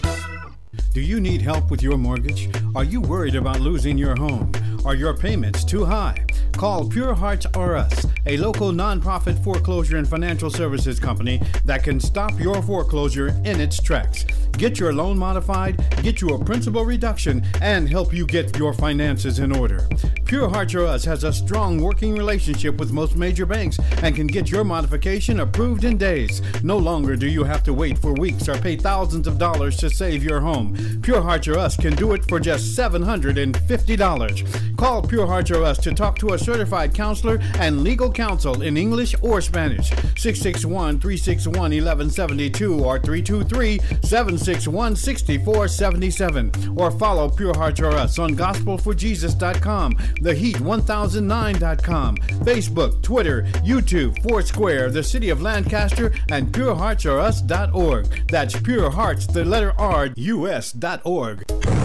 Do 0.93 1.01
you 1.01 1.21
need 1.21 1.41
help 1.41 1.71
with 1.71 1.83
your 1.83 1.97
mortgage? 1.97 2.51
Are 2.75 2.85
you 2.85 3.01
worried 3.01 3.35
about 3.35 3.61
losing 3.61 3.97
your 3.97 4.15
home? 4.15 4.53
Are 4.85 4.97
your 4.97 5.14
payments 5.14 5.64
too 5.64 5.85
high? 5.85 6.25
Call 6.57 6.88
Pure 6.88 7.14
Hearts 7.14 7.47
R 7.55 7.77
Us, 7.77 8.07
a 8.27 8.37
local 8.37 8.73
nonprofit 8.73 9.42
foreclosure 9.45 9.97
and 9.97 10.09
financial 10.09 10.51
services 10.51 10.99
company 10.99 11.40
that 11.64 11.85
can 11.85 12.01
stop 12.01 12.38
your 12.40 12.61
foreclosure 12.62 13.29
in 13.45 13.61
its 13.61 13.81
tracks. 13.81 14.25
Get 14.53 14.81
your 14.81 14.92
loan 14.92 15.18
modified, 15.18 15.85
get 16.03 16.21
you 16.21 16.31
a 16.31 16.45
principal 16.45 16.85
reduction, 16.85 17.45
and 17.61 17.88
help 17.88 18.12
you 18.12 18.27
get 18.27 18.59
your 18.59 18.75
finances 18.75 19.38
in 19.38 19.53
order. 19.57 19.88
Pure 20.25 20.49
Hearts 20.49 20.75
R 20.75 20.85
Us 20.85 21.05
has 21.05 21.25
a 21.25 21.33
strong 21.33 21.81
working 21.81 22.16
relationship 22.16 22.77
with 22.79 22.92
most 22.92 23.16
major 23.16 23.47
banks 23.47 23.79
and 24.03 24.16
can 24.16 24.27
get 24.27 24.51
your 24.51 24.64
modification 24.64 25.40
approved 25.40 25.85
in 25.85 25.97
days. 25.97 26.42
No 26.62 26.77
longer 26.77 27.16
do 27.16 27.29
you 27.29 27.45
have 27.45 27.62
to 27.64 27.73
wait 27.73 27.99
for 27.99 28.12
weeks 28.14 28.49
or 28.49 28.59
pay 28.59 28.77
thousands 28.77 29.27
of 29.27 29.38
dollars 29.38 29.77
to 29.77 29.90
save 29.90 30.25
your 30.25 30.40
home. 30.40 30.77
Pure 31.03 31.23
Hearts 31.23 31.49
R 31.49 31.59
Us 31.59 31.77
can 31.77 31.95
do 31.95 32.12
it 32.12 32.29
for 32.29 32.40
just 32.40 32.77
$750. 32.77 34.72
Call 34.77 35.03
Pure 35.03 35.27
Hearts 35.27 35.51
R 35.51 35.63
Us 35.63 35.79
to 35.79 35.93
talk 35.93 36.19
to 36.19 36.35
a 36.35 36.39
certified 36.39 36.95
counselor 36.95 37.39
and 37.59 37.83
legal 37.83 38.11
counsel 38.11 38.63
in 38.63 38.77
English 38.77 39.15
or 39.23 39.41
Spanish. 39.41 39.91
661 39.91 41.01
361 41.01 41.57
1172 41.57 42.85
or 42.85 42.99
323 42.99 43.79
761 44.03 44.97
6477. 44.97 46.53
Or 46.77 46.91
follow 46.91 47.29
Pure 47.29 47.57
Hearts 47.57 47.81
R 47.81 47.93
Us 47.93 48.19
on 48.19 48.35
gospelforjesus.com, 48.35 49.95
theheat1009.com, 49.95 52.17
Facebook, 52.17 53.03
Twitter, 53.03 53.43
YouTube, 53.65 54.21
Foursquare, 54.23 54.91
the 54.91 55.03
City 55.03 55.31
of 55.31 55.43
Lancaster, 55.43 56.13
and 56.31 56.53
pureheartsrus.org. 56.53 58.29
That's 58.29 58.59
Pure 58.61 58.91
Hearts, 58.91 59.27
the 59.27 59.45
letter 59.45 59.73
R, 59.79 60.09
US.org. 60.17 61.82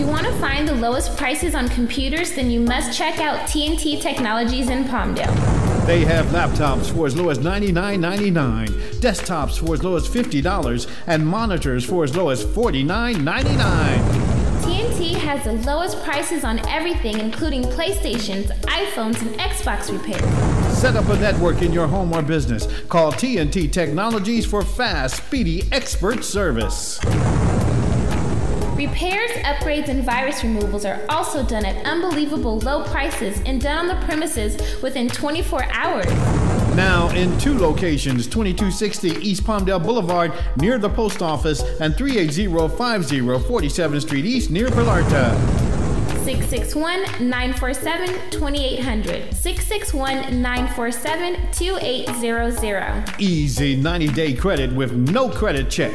If 0.00 0.06
you 0.06 0.12
want 0.12 0.26
to 0.28 0.32
find 0.36 0.66
the 0.66 0.74
lowest 0.76 1.14
prices 1.18 1.54
on 1.54 1.68
computers, 1.68 2.32
then 2.32 2.50
you 2.50 2.58
must 2.58 2.96
check 2.96 3.18
out 3.18 3.46
TNT 3.46 4.00
Technologies 4.00 4.70
in 4.70 4.84
Palmdale. 4.84 5.86
They 5.86 6.06
have 6.06 6.24
laptops 6.28 6.90
for 6.90 7.06
as 7.06 7.14
low 7.14 7.28
as 7.28 7.38
$99.99, 7.38 8.68
desktops 8.94 9.58
for 9.58 9.74
as 9.74 9.84
low 9.84 9.96
as 9.96 10.08
$50, 10.08 10.90
and 11.06 11.26
monitors 11.26 11.84
for 11.84 12.02
as 12.02 12.16
low 12.16 12.30
as 12.30 12.42
$49.99. 12.42 13.50
TNT 14.62 15.16
has 15.16 15.44
the 15.44 15.52
lowest 15.70 16.02
prices 16.02 16.44
on 16.44 16.66
everything, 16.66 17.20
including 17.20 17.62
PlayStations, 17.64 18.46
iPhones, 18.62 19.20
and 19.20 19.38
Xbox 19.38 19.92
repairs. 19.92 20.78
Set 20.78 20.96
up 20.96 21.10
a 21.10 21.16
network 21.18 21.60
in 21.60 21.74
your 21.74 21.86
home 21.86 22.14
or 22.14 22.22
business. 22.22 22.66
Call 22.84 23.12
TNT 23.12 23.70
Technologies 23.70 24.46
for 24.46 24.62
fast, 24.62 25.26
speedy, 25.26 25.68
expert 25.72 26.24
service. 26.24 26.98
Repairs, 28.80 29.30
upgrades, 29.44 29.88
and 29.88 30.02
virus 30.02 30.42
removals 30.42 30.86
are 30.86 31.02
also 31.10 31.44
done 31.44 31.66
at 31.66 31.84
unbelievable 31.84 32.60
low 32.60 32.82
prices 32.84 33.38
and 33.44 33.60
done 33.60 33.76
on 33.76 33.88
the 33.88 34.06
premises 34.06 34.80
within 34.80 35.06
24 35.06 35.64
hours. 35.70 36.06
Now 36.74 37.10
in 37.10 37.38
two 37.38 37.58
locations 37.58 38.26
2260 38.26 39.10
East 39.20 39.44
Palmdale 39.44 39.84
Boulevard 39.84 40.32
near 40.56 40.78
the 40.78 40.88
post 40.88 41.20
office 41.20 41.60
and 41.82 41.94
38050 41.94 43.20
47th 43.20 44.00
Street 44.00 44.24
East 44.24 44.50
near 44.50 44.68
Villarta. 44.68 45.36
661 46.24 47.28
947 47.28 48.30
2800. 48.30 49.34
661 49.34 50.40
947 50.40 51.52
2800. 51.52 53.20
Easy 53.20 53.76
90 53.76 54.08
day 54.08 54.32
credit 54.32 54.72
with 54.72 54.92
no 54.94 55.28
credit 55.28 55.68
check. 55.68 55.92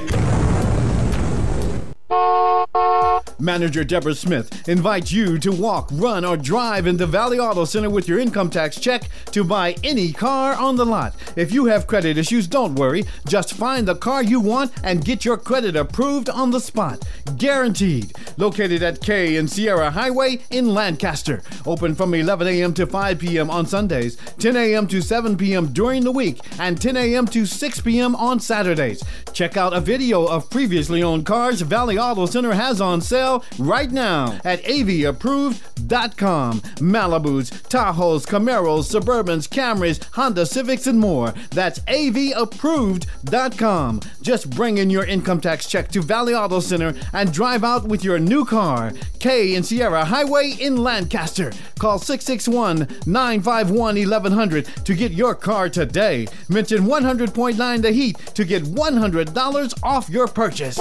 Manager 3.40 3.84
Deborah 3.84 4.16
Smith 4.16 4.68
invites 4.68 5.12
you 5.12 5.38
to 5.40 5.52
walk, 5.52 5.90
run, 5.94 6.24
or 6.24 6.38
drive 6.38 6.88
in 6.88 6.98
the 6.98 7.08
Valley 7.08 7.40
Auto 7.40 7.66
Center 7.66 7.90
with 7.90 8.08
your 8.08 8.20
income 8.20 8.50
tax 8.50 8.80
check 8.80 9.04
to 9.32 9.44
buy 9.44 9.76
any 9.84 10.12
car 10.12 10.54
on 10.54 10.76
the 10.76 10.86
lot. 10.86 11.16
If 11.36 11.52
you 11.52 11.66
have 11.66 11.88
credit 11.88 12.18
issues, 12.18 12.48
don't 12.48 12.76
worry. 12.76 13.06
Just 13.28 13.54
find 13.54 13.88
the 13.88 13.96
car 13.96 14.24
you 14.24 14.40
want 14.40 14.72
and 14.84 15.04
get 15.04 15.26
your 15.26 15.38
credit 15.38 15.76
approved 15.76 16.30
on 16.30 16.52
the 16.52 16.60
spot. 16.60 17.06
Guaranteed. 17.38 18.14
Located 18.38 18.84
at 18.84 19.02
K 19.02 19.38
and 19.38 19.50
Sierra 19.50 19.90
Highway 19.92 20.40
in 20.52 20.74
Lancaster. 20.74 21.42
Open 21.66 21.96
from 21.96 22.14
11 22.14 22.48
a.m. 22.48 22.74
to 22.76 22.86
5 22.86 23.20
p.m. 23.20 23.50
on 23.50 23.66
Sundays, 23.66 24.18
10 24.40 24.56
a.m. 24.56 24.88
to 24.88 25.02
7 25.02 25.38
p.m. 25.38 25.68
during 25.74 26.04
the 26.04 26.12
week, 26.12 26.40
and 26.60 26.82
10 26.82 26.98
a.m. 26.98 27.26
to 27.28 27.46
6 27.46 27.82
p.m. 27.82 28.16
on 28.16 28.40
Saturdays. 28.40 29.04
Check 29.34 29.58
out 29.58 29.74
a 29.74 29.82
video 29.82 30.26
of 30.26 30.50
previously 30.50 31.04
owned 31.04 31.26
cars 31.26 31.62
Valley 31.62 31.95
Auto 31.98 32.26
Center 32.26 32.54
has 32.54 32.80
on 32.80 33.02
sale 33.02 33.16
sale 33.16 33.44
right 33.60 33.92
now 33.92 34.40
at 34.44 34.64
avapproved.com. 34.64 36.62
Malibus, 36.62 37.52
Tahoes, 37.70 38.26
Camaros, 38.26 38.92
Suburbans, 38.92 39.48
Camrys, 39.48 40.04
Honda 40.14 40.46
Civics, 40.46 40.88
and 40.88 41.00
more. 41.00 41.34
That's 41.52 41.80
avapproved.com. 41.80 44.02
Just 44.22 44.50
bring 44.50 44.80
in 44.80 44.90
your 44.90 45.06
income 45.06 45.40
tax 45.42 45.70
check 45.70 45.90
to 45.92 46.02
Valley 46.02 46.34
Auto 46.36 46.60
Center 46.60 46.94
and 47.14 47.32
drive 47.32 47.64
out 47.64 47.88
with 47.88 48.04
your 48.04 48.20
new 48.20 48.44
car. 48.44 48.92
K 49.20 49.56
and 49.56 49.66
Sierra 49.66 50.04
Highway 50.06 50.58
in 50.60 50.76
Lancaster. 50.78 51.52
Call 51.80 52.00
661 52.00 52.88
951 53.06 53.96
1100 53.96 54.66
to 54.86 54.94
get 54.94 55.14
your 55.14 55.36
car 55.36 55.70
today. 55.70 56.28
Mention 56.50 56.84
100.9 56.84 57.82
The 57.82 57.92
Heat 57.92 58.18
to 58.36 58.44
get 58.46 58.64
$100 58.64 59.84
off 59.84 60.10
your 60.10 60.28
purchase. 60.28 60.78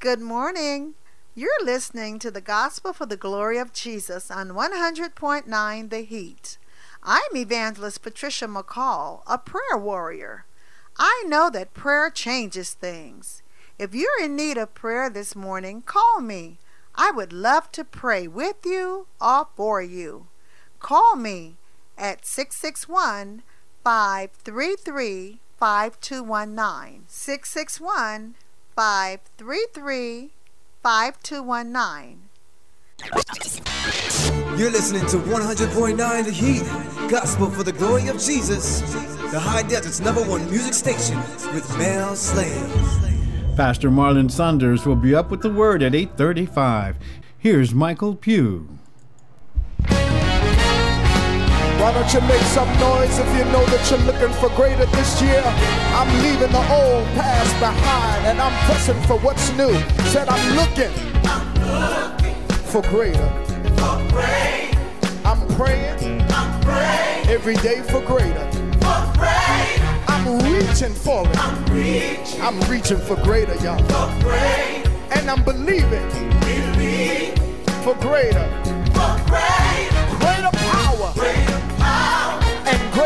Good 0.00 0.20
morning. 0.20 0.94
You're 1.34 1.64
listening 1.64 2.20
to 2.20 2.30
the 2.30 2.40
Gospel 2.40 2.92
for 2.92 3.04
the 3.04 3.16
Glory 3.16 3.58
of 3.58 3.72
Jesus 3.72 4.30
on 4.30 4.50
100.9 4.50 5.90
The 5.90 6.02
Heat. 6.02 6.56
I'm 7.02 7.36
Evangelist 7.36 8.00
Patricia 8.02 8.46
McCall, 8.46 9.22
a 9.26 9.38
prayer 9.38 9.76
warrior. 9.76 10.44
I 10.96 11.24
know 11.26 11.50
that 11.50 11.74
prayer 11.74 12.10
changes 12.10 12.74
things. 12.74 13.42
If 13.76 13.92
you're 13.92 14.22
in 14.22 14.36
need 14.36 14.56
of 14.56 14.72
prayer 14.72 15.10
this 15.10 15.34
morning, 15.34 15.82
call 15.82 16.20
me. 16.20 16.58
I 16.94 17.10
would 17.10 17.32
love 17.32 17.72
to 17.72 17.82
pray 17.82 18.28
with 18.28 18.64
you 18.64 19.08
or 19.20 19.48
for 19.56 19.82
you. 19.82 20.28
Call 20.78 21.16
me 21.16 21.56
at 21.96 22.24
661 22.24 23.42
533 23.82 25.40
5219. 25.58 27.04
661 27.08 28.36
533 28.78 30.30
5219. 30.84 32.28
You're 34.56 34.70
listening 34.70 35.04
to 35.06 35.16
100.9 35.16 36.24
The 36.24 36.30
Heat, 36.30 37.10
Gospel 37.10 37.50
for 37.50 37.64
the 37.64 37.72
Glory 37.72 38.06
of 38.06 38.20
Jesus, 38.20 38.82
the 39.32 39.40
High 39.40 39.64
Desert's 39.64 39.98
number 39.98 40.22
one 40.22 40.48
music 40.48 40.74
station 40.74 41.16
with 41.52 41.68
Mel 41.76 42.14
Slade. 42.14 42.70
Pastor 43.56 43.90
Marlon 43.90 44.30
Saunders 44.30 44.86
will 44.86 44.94
be 44.94 45.12
up 45.12 45.32
with 45.32 45.40
the 45.40 45.50
word 45.50 45.82
at 45.82 45.96
8:35. 45.96 46.98
Here's 47.36 47.74
Michael 47.74 48.14
Pugh. 48.14 48.77
Why 51.88 51.94
don't 51.94 52.12
you 52.12 52.20
make 52.28 52.42
some 52.52 52.68
noise 52.78 53.18
if 53.18 53.26
you 53.34 53.44
know 53.50 53.64
that 53.64 53.90
you're 53.90 53.98
looking 54.00 54.30
for 54.42 54.50
greater 54.54 54.84
this 54.92 55.22
year? 55.22 55.42
I'm 55.96 56.22
leaving 56.22 56.52
the 56.52 56.60
old 56.70 57.06
past 57.16 57.58
behind 57.58 58.26
and 58.26 58.42
I'm 58.42 58.52
pressing 58.66 59.00
for 59.04 59.18
what's 59.20 59.50
new. 59.56 59.72
Said 60.12 60.28
I'm 60.28 60.54
looking, 60.54 60.92
for 62.68 62.82
greater. 62.82 63.24
I'm 65.24 65.48
praying, 65.56 66.20
every 67.26 67.56
day 67.56 67.80
for 67.80 68.02
greater. 68.02 68.46
I'm 70.08 70.40
reaching 70.52 70.92
for 70.92 71.26
it. 71.26 72.38
I'm 72.42 72.60
reaching 72.70 72.98
for 72.98 73.16
greater, 73.24 73.54
y'all. 73.64 73.80
And 75.16 75.30
I'm 75.30 75.42
believing 75.42 76.10
for 77.82 77.94
greater. 77.94 78.46
For 78.92 79.24
Greater 79.26 79.57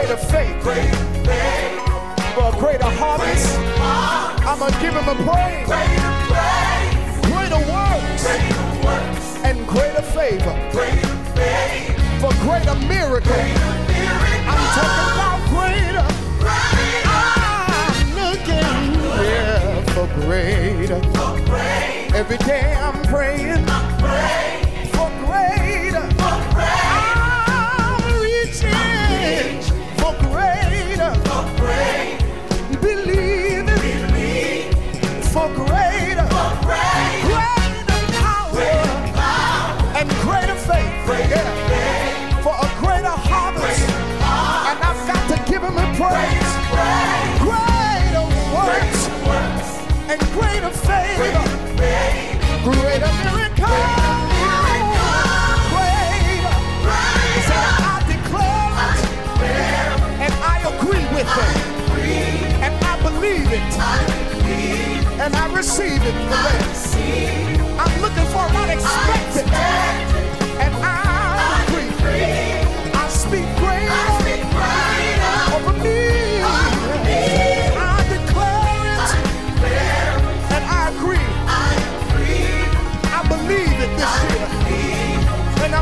and 0.03 0.09
greater 0.09 0.17
faith. 0.17 0.63
For 2.35 2.49
a 2.49 2.59
greater 2.59 2.91
harvest, 2.99 3.59
I'ma 4.47 4.71
give 4.81 4.95
him 4.95 5.09
a 5.09 5.15
praise. 5.15 5.67
Greater 5.67 6.13
praise. 6.29 6.93
greater 7.31 7.63
works 8.85 9.37
and 9.45 9.67
greater 9.67 10.03
favor. 10.03 10.55
For 12.21 12.33
greater 12.43 12.75
miracle. 12.87 13.33
I'm 14.49 14.65
talking 14.75 15.09
about 15.15 15.41
greater. 15.51 16.09
I'm 17.05 18.09
looking 18.15 18.71
yeah, 19.23 19.85
for 19.95 20.07
greater. 20.21 21.01
Every 22.15 22.39
day 22.39 22.75
I'm 22.75 23.03
praying 23.03 23.67
for 23.67 23.99
greater. 23.99 24.62
Greater 50.53 50.71
favor. 50.71 51.43
Greater 52.63 53.13
miracle. 53.25 53.79
Greater. 55.73 56.57
So 57.49 57.57
I 57.57 58.05
declare 58.13 58.75
it. 58.89 59.01
And 60.21 60.35
I 60.45 60.57
agree 60.73 61.07
with 61.17 61.31
it. 61.45 61.57
And 62.67 62.75
I 62.85 62.95
believe 63.03 63.51
it. 63.51 63.73
And 65.23 65.35
I 65.35 65.55
receive 65.55 66.03
it. 66.03 66.17
I'm 67.79 67.95
looking 68.03 68.29
for 68.35 68.45
unexpected. 68.63 69.49
And 70.61 70.75
I 70.85 71.65
agree. 71.65 72.93
I 72.93 73.09
speak 73.09 73.47
greater 73.57 74.12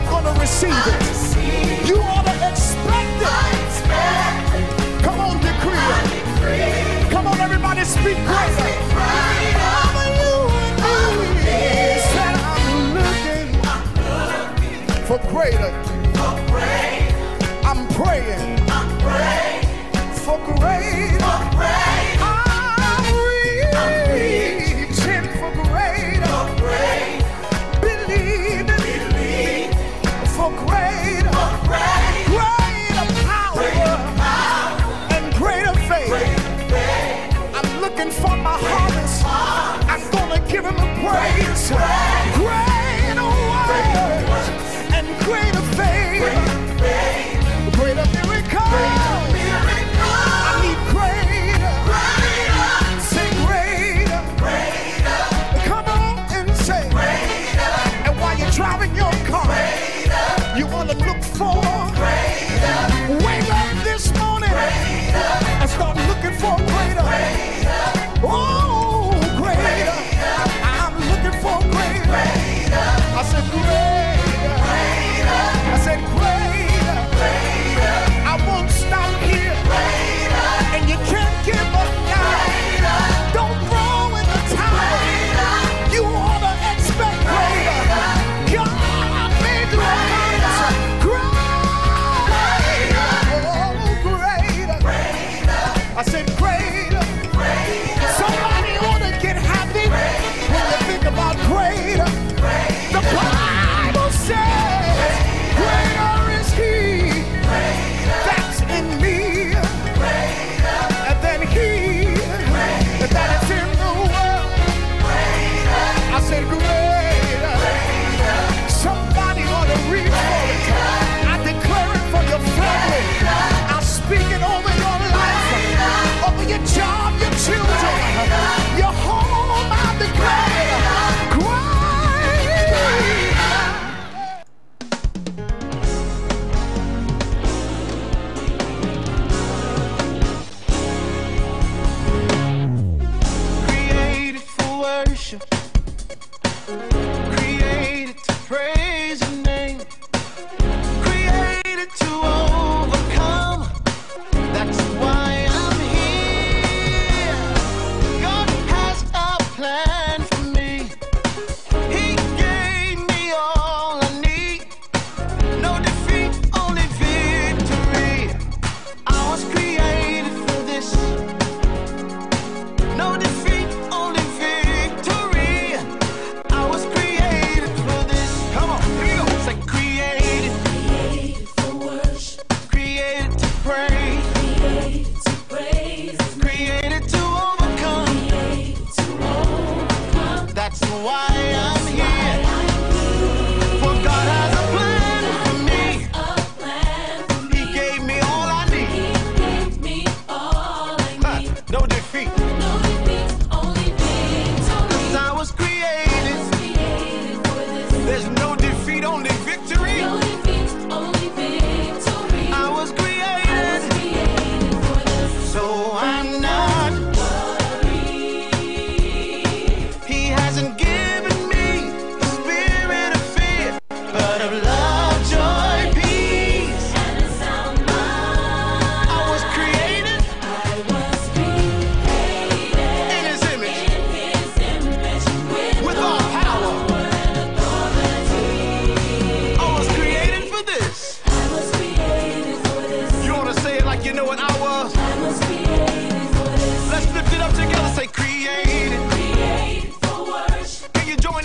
I'm 0.00 0.08
going 0.08 0.34
to 0.34 0.40
receive 0.40 0.70
it. 0.72 1.86
You 1.86 1.96
ought 2.00 2.24
to 2.24 2.32
expect 2.50 3.20
it. 3.20 5.02
Come 5.02 5.20
on, 5.20 5.38
decree 5.38 5.76
it. 5.76 7.10
Come 7.10 7.26
on, 7.26 7.40
everybody, 7.40 7.84
speak 7.84 8.16
greater. 8.16 8.70
Over 9.60 10.08
you 10.18 10.48
and 10.88 11.34
me. 11.36 11.60
I'm 12.48 12.66
for 15.06 15.18
greater. 15.28 15.72
I'm 17.62 17.80
praying 17.98 18.58
for 20.24 20.38
greater. 20.56 21.59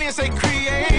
Can 0.06 0.30
you 0.30 0.90
join 0.90 0.95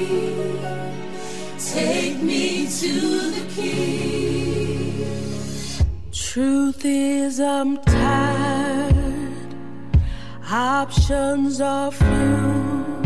Take 1.76 2.22
me 2.22 2.68
to 2.68 2.94
the 3.36 3.46
king. 3.54 5.06
Truth 6.14 6.86
is, 6.86 7.42
I'm 7.42 7.78
tired. 7.80 9.56
Options 10.50 11.60
are 11.60 11.92
few. 11.92 13.04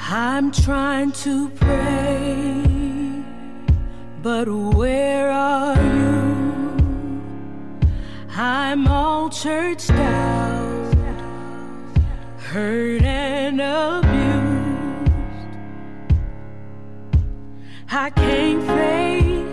I'm 0.00 0.50
trying 0.50 1.12
to 1.24 1.48
pray, 1.50 2.64
but 4.20 4.48
where 4.48 5.30
are 5.30 5.76
you? 5.76 7.22
I'm 8.36 8.88
all 8.88 9.30
churched 9.30 9.92
out, 9.92 10.94
hurt 12.38 13.02
and 13.02 13.60
abused. 13.60 14.31
I 17.94 18.08
can't 18.08 18.62
fake 18.68 19.44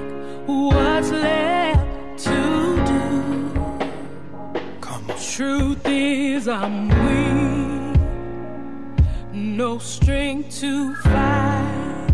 what's 0.48 1.12
left 1.12 2.24
to 2.24 2.86
do. 2.88 3.52
Come 4.80 5.12
on. 5.12 5.18
Truth 5.20 5.86
is, 5.86 6.48
I'm 6.48 6.88
weak, 6.88 8.00
no 9.34 9.78
strength 9.78 10.58
to 10.62 10.96
fight, 10.96 12.08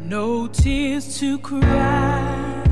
no 0.00 0.48
tears 0.48 1.16
to 1.20 1.38
cry. 1.38 2.64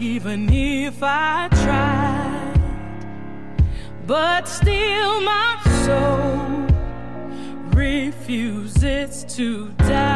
Even 0.00 0.52
if 0.52 1.00
I 1.04 1.48
tried, 1.52 2.60
but 4.08 4.48
still 4.48 5.20
my 5.20 5.56
soul 5.86 6.66
refuses 7.76 9.24
to 9.36 9.68
die. 9.78 10.07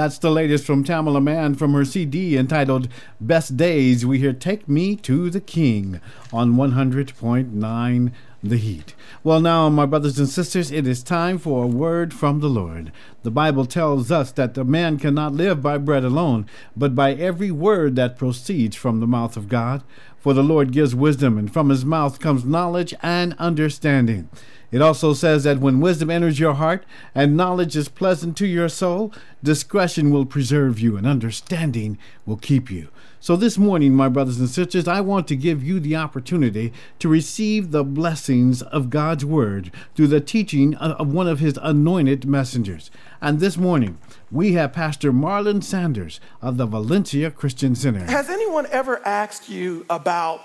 That's 0.00 0.16
the 0.16 0.30
latest 0.30 0.64
from 0.64 0.82
Tamela 0.82 1.22
Mann 1.22 1.56
from 1.56 1.74
her 1.74 1.84
CD 1.84 2.38
entitled 2.38 2.88
Best 3.20 3.58
Days. 3.58 4.06
We 4.06 4.18
hear 4.18 4.32
Take 4.32 4.66
Me 4.66 4.96
to 4.96 5.28
the 5.28 5.42
King 5.42 6.00
on 6.32 6.54
100.9 6.54 8.12
The 8.42 8.56
Heat. 8.56 8.94
Well, 9.22 9.42
now, 9.42 9.68
my 9.68 9.84
brothers 9.84 10.18
and 10.18 10.26
sisters, 10.26 10.70
it 10.70 10.86
is 10.86 11.02
time 11.02 11.36
for 11.36 11.64
a 11.64 11.66
word 11.66 12.14
from 12.14 12.40
the 12.40 12.48
Lord. 12.48 12.92
The 13.24 13.30
Bible 13.30 13.66
tells 13.66 14.10
us 14.10 14.32
that 14.32 14.54
the 14.54 14.64
man 14.64 14.98
cannot 14.98 15.34
live 15.34 15.60
by 15.60 15.76
bread 15.76 16.02
alone, 16.02 16.46
but 16.74 16.94
by 16.94 17.12
every 17.12 17.50
word 17.50 17.94
that 17.96 18.16
proceeds 18.16 18.76
from 18.76 19.00
the 19.00 19.06
mouth 19.06 19.36
of 19.36 19.50
God. 19.50 19.82
For 20.20 20.34
the 20.34 20.42
Lord 20.42 20.70
gives 20.70 20.94
wisdom, 20.94 21.38
and 21.38 21.52
from 21.52 21.70
his 21.70 21.84
mouth 21.84 22.20
comes 22.20 22.44
knowledge 22.44 22.94
and 23.02 23.34
understanding. 23.38 24.28
It 24.70 24.82
also 24.82 25.14
says 25.14 25.44
that 25.44 25.58
when 25.58 25.80
wisdom 25.80 26.10
enters 26.10 26.38
your 26.38 26.54
heart 26.54 26.84
and 27.14 27.36
knowledge 27.36 27.74
is 27.74 27.88
pleasant 27.88 28.36
to 28.36 28.46
your 28.46 28.68
soul, 28.68 29.12
discretion 29.42 30.10
will 30.10 30.26
preserve 30.26 30.78
you 30.78 30.96
and 30.96 31.06
understanding 31.06 31.98
will 32.24 32.36
keep 32.36 32.70
you. 32.70 32.88
So, 33.22 33.36
this 33.36 33.58
morning, 33.58 33.94
my 33.94 34.08
brothers 34.08 34.38
and 34.38 34.48
sisters, 34.48 34.88
I 34.88 35.00
want 35.02 35.28
to 35.28 35.36
give 35.36 35.62
you 35.62 35.78
the 35.78 35.96
opportunity 35.96 36.72
to 37.00 37.08
receive 37.08 37.70
the 37.70 37.84
blessings 37.84 38.62
of 38.62 38.88
God's 38.88 39.26
Word 39.26 39.70
through 39.94 40.06
the 40.06 40.22
teaching 40.22 40.74
of 40.76 41.12
one 41.12 41.26
of 41.26 41.40
His 41.40 41.58
anointed 41.60 42.26
messengers. 42.26 42.90
And 43.20 43.38
this 43.38 43.58
morning, 43.58 43.98
we 44.30 44.52
have 44.52 44.72
Pastor 44.72 45.12
Marlon 45.12 45.62
Saunders 45.62 46.20
of 46.40 46.56
the 46.56 46.66
Valencia 46.66 47.30
Christian 47.30 47.74
Center. 47.74 48.00
Has 48.00 48.30
anyone 48.30 48.66
ever 48.70 49.04
asked 49.06 49.48
you 49.48 49.84
about 49.90 50.42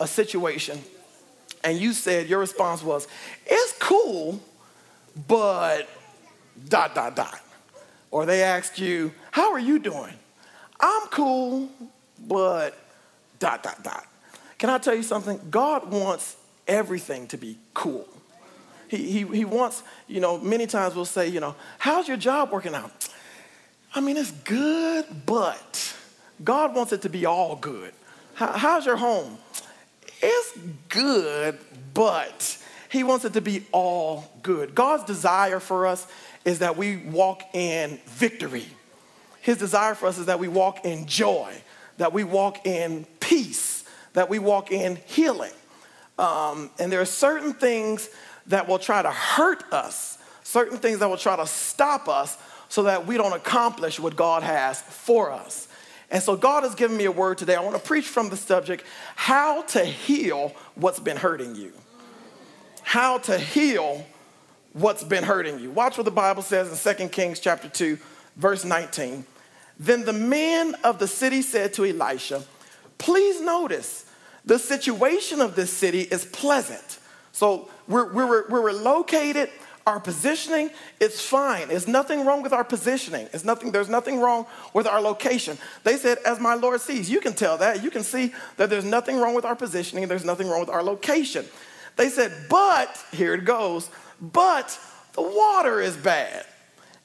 a 0.00 0.06
situation 0.06 0.78
and 1.62 1.78
you 1.78 1.92
said 1.92 2.28
your 2.28 2.38
response 2.38 2.82
was, 2.82 3.08
it's 3.44 3.72
cool, 3.78 4.40
but 5.28 5.88
dot, 6.68 6.94
dot, 6.94 7.16
dot. 7.16 7.40
Or 8.10 8.24
they 8.24 8.42
asked 8.42 8.78
you, 8.78 9.12
how 9.30 9.52
are 9.52 9.58
you 9.58 9.78
doing? 9.78 10.14
I'm 10.80 11.08
cool, 11.08 11.68
but 12.26 12.78
dot, 13.38 13.62
dot, 13.62 13.82
dot. 13.82 14.06
Can 14.58 14.70
I 14.70 14.78
tell 14.78 14.94
you 14.94 15.02
something? 15.02 15.40
God 15.50 15.90
wants 15.90 16.36
everything 16.66 17.26
to 17.28 17.36
be 17.36 17.58
cool. 17.74 18.08
He, 18.88 19.10
he, 19.10 19.22
he 19.24 19.44
wants, 19.44 19.82
you 20.06 20.20
know, 20.20 20.38
many 20.38 20.66
times 20.66 20.94
we'll 20.94 21.04
say, 21.04 21.28
you 21.28 21.40
know, 21.40 21.54
how's 21.78 22.06
your 22.08 22.16
job 22.16 22.52
working 22.52 22.74
out? 22.74 23.08
I 23.94 24.00
mean, 24.00 24.16
it's 24.16 24.30
good, 24.30 25.04
but 25.24 25.94
God 26.44 26.74
wants 26.74 26.92
it 26.92 27.02
to 27.02 27.08
be 27.08 27.26
all 27.26 27.56
good. 27.56 27.92
How, 28.34 28.52
how's 28.52 28.86
your 28.86 28.96
home? 28.96 29.38
It's 30.22 30.58
good, 30.88 31.58
but 31.94 32.58
He 32.90 33.02
wants 33.02 33.24
it 33.24 33.32
to 33.34 33.40
be 33.40 33.64
all 33.72 34.30
good. 34.42 34.74
God's 34.74 35.04
desire 35.04 35.60
for 35.60 35.86
us 35.86 36.06
is 36.44 36.60
that 36.60 36.76
we 36.76 36.98
walk 36.98 37.42
in 37.54 37.98
victory. 38.06 38.66
His 39.40 39.58
desire 39.58 39.94
for 39.94 40.06
us 40.06 40.18
is 40.18 40.26
that 40.26 40.38
we 40.38 40.48
walk 40.48 40.84
in 40.84 41.06
joy, 41.06 41.54
that 41.98 42.12
we 42.12 42.24
walk 42.24 42.66
in 42.66 43.06
peace, 43.20 43.84
that 44.12 44.28
we 44.28 44.38
walk 44.38 44.70
in 44.70 44.96
healing. 45.06 45.52
Um, 46.18 46.70
and 46.78 46.90
there 46.90 47.00
are 47.00 47.04
certain 47.04 47.52
things 47.52 48.08
that 48.48 48.68
will 48.68 48.78
try 48.78 49.02
to 49.02 49.10
hurt 49.10 49.64
us, 49.72 50.18
certain 50.42 50.78
things 50.78 51.00
that 51.00 51.08
will 51.08 51.16
try 51.16 51.36
to 51.36 51.46
stop 51.46 52.08
us 52.08 52.36
so 52.68 52.84
that 52.84 53.06
we 53.06 53.16
don't 53.16 53.32
accomplish 53.32 53.98
what 54.00 54.16
God 54.16 54.42
has 54.42 54.80
for 54.82 55.30
us. 55.30 55.68
And 56.10 56.22
so 56.22 56.36
God 56.36 56.62
has 56.62 56.74
given 56.74 56.96
me 56.96 57.04
a 57.04 57.12
word 57.12 57.38
today. 57.38 57.56
I 57.56 57.60
want 57.60 57.76
to 57.76 57.82
preach 57.82 58.06
from 58.06 58.28
the 58.28 58.36
subject 58.36 58.84
how 59.16 59.62
to 59.62 59.84
heal 59.84 60.54
what's 60.74 61.00
been 61.00 61.16
hurting 61.16 61.56
you. 61.56 61.72
How 62.82 63.18
to 63.18 63.38
heal 63.38 64.06
what's 64.72 65.02
been 65.02 65.24
hurting 65.24 65.58
you. 65.58 65.70
Watch 65.70 65.98
what 65.98 66.04
the 66.04 66.10
Bible 66.12 66.42
says 66.42 66.86
in 66.86 66.96
2 66.96 67.08
Kings 67.08 67.40
chapter 67.40 67.68
2, 67.68 67.98
verse 68.36 68.64
19. 68.64 69.24
Then 69.78 70.04
the 70.04 70.12
men 70.12 70.74
of 70.84 70.98
the 70.98 71.08
city 71.08 71.42
said 71.42 71.74
to 71.74 71.84
Elisha, 71.84 72.44
Please 72.98 73.40
notice, 73.40 74.06
the 74.44 74.58
situation 74.58 75.40
of 75.40 75.56
this 75.56 75.72
city 75.72 76.02
is 76.02 76.24
pleasant. 76.26 76.98
So 77.32 77.68
we're, 77.88 78.12
we're, 78.12 78.48
we're 78.48 78.72
located 78.72 79.50
our 79.86 80.00
positioning, 80.00 80.70
it's 80.98 81.20
fine. 81.20 81.68
There's 81.68 81.86
nothing 81.86 82.26
wrong 82.26 82.42
with 82.42 82.52
our 82.52 82.64
positioning. 82.64 83.28
It's 83.32 83.44
nothing, 83.44 83.70
there's 83.70 83.88
nothing 83.88 84.18
wrong 84.18 84.46
with 84.74 84.84
our 84.88 85.00
location. 85.00 85.56
They 85.84 85.96
said, 85.96 86.18
as 86.26 86.40
my 86.40 86.54
Lord 86.54 86.80
sees, 86.80 87.08
you 87.08 87.20
can 87.20 87.34
tell 87.34 87.56
that. 87.58 87.84
You 87.84 87.92
can 87.92 88.02
see 88.02 88.34
that 88.56 88.68
there's 88.68 88.84
nothing 88.84 89.16
wrong 89.16 89.34
with 89.34 89.44
our 89.44 89.54
positioning, 89.54 90.08
there's 90.08 90.24
nothing 90.24 90.48
wrong 90.48 90.58
with 90.58 90.70
our 90.70 90.82
location. 90.82 91.46
They 91.94 92.08
said, 92.08 92.32
but, 92.50 93.00
here 93.12 93.34
it 93.34 93.44
goes, 93.44 93.88
but 94.20 94.76
the 95.12 95.22
water 95.22 95.80
is 95.80 95.96
bad 95.96 96.44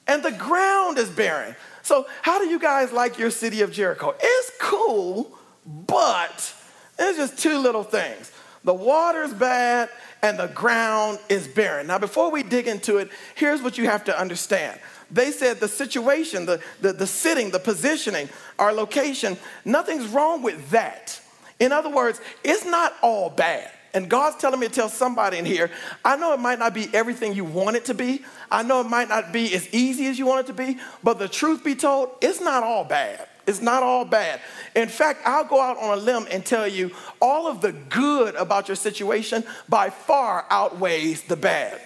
and 0.08 0.22
the 0.22 0.32
ground 0.32 0.98
is 0.98 1.08
barren. 1.08 1.54
So, 1.82 2.06
how 2.22 2.38
do 2.40 2.46
you 2.46 2.58
guys 2.58 2.92
like 2.92 3.16
your 3.16 3.30
city 3.30 3.62
of 3.62 3.72
Jericho? 3.72 4.14
It's 4.20 4.52
cool, 4.60 5.38
but 5.64 6.54
it's 6.98 7.16
just 7.18 7.38
two 7.38 7.58
little 7.58 7.84
things. 7.84 8.32
The 8.64 8.74
water's 8.74 9.32
bad 9.32 9.88
and 10.22 10.38
the 10.38 10.46
ground 10.48 11.18
is 11.28 11.48
barren. 11.48 11.88
Now, 11.88 11.98
before 11.98 12.30
we 12.30 12.42
dig 12.42 12.68
into 12.68 12.98
it, 12.98 13.10
here's 13.34 13.60
what 13.60 13.76
you 13.76 13.86
have 13.86 14.04
to 14.04 14.18
understand. 14.18 14.78
They 15.10 15.30
said 15.30 15.60
the 15.60 15.68
situation, 15.68 16.46
the, 16.46 16.60
the, 16.80 16.92
the 16.92 17.06
sitting, 17.06 17.50
the 17.50 17.58
positioning, 17.58 18.28
our 18.58 18.72
location, 18.72 19.36
nothing's 19.64 20.06
wrong 20.06 20.42
with 20.42 20.70
that. 20.70 21.20
In 21.60 21.72
other 21.72 21.90
words, 21.90 22.20
it's 22.42 22.64
not 22.64 22.94
all 23.02 23.28
bad. 23.28 23.70
And 23.94 24.08
God's 24.08 24.36
telling 24.36 24.58
me 24.58 24.68
to 24.68 24.72
tell 24.72 24.88
somebody 24.88 25.36
in 25.36 25.44
here, 25.44 25.70
I 26.02 26.16
know 26.16 26.32
it 26.32 26.40
might 26.40 26.58
not 26.58 26.72
be 26.72 26.88
everything 26.94 27.34
you 27.34 27.44
want 27.44 27.76
it 27.76 27.84
to 27.86 27.94
be. 27.94 28.24
I 28.50 28.62
know 28.62 28.80
it 28.80 28.88
might 28.88 29.08
not 29.08 29.32
be 29.32 29.54
as 29.54 29.68
easy 29.74 30.06
as 30.06 30.18
you 30.18 30.24
want 30.24 30.40
it 30.40 30.46
to 30.46 30.54
be, 30.54 30.78
but 31.02 31.18
the 31.18 31.28
truth 31.28 31.62
be 31.62 31.74
told, 31.74 32.10
it's 32.22 32.40
not 32.40 32.62
all 32.62 32.84
bad. 32.84 33.28
It's 33.52 33.60
not 33.60 33.82
all 33.82 34.06
bad. 34.06 34.40
In 34.74 34.88
fact, 34.88 35.20
I'll 35.26 35.44
go 35.44 35.60
out 35.60 35.76
on 35.76 35.98
a 35.98 36.00
limb 36.00 36.26
and 36.30 36.44
tell 36.44 36.66
you 36.66 36.90
all 37.20 37.46
of 37.46 37.60
the 37.60 37.72
good 37.72 38.34
about 38.36 38.66
your 38.66 38.76
situation 38.76 39.44
by 39.68 39.90
far 39.90 40.46
outweighs 40.48 41.22
the 41.24 41.36
bad. 41.36 41.78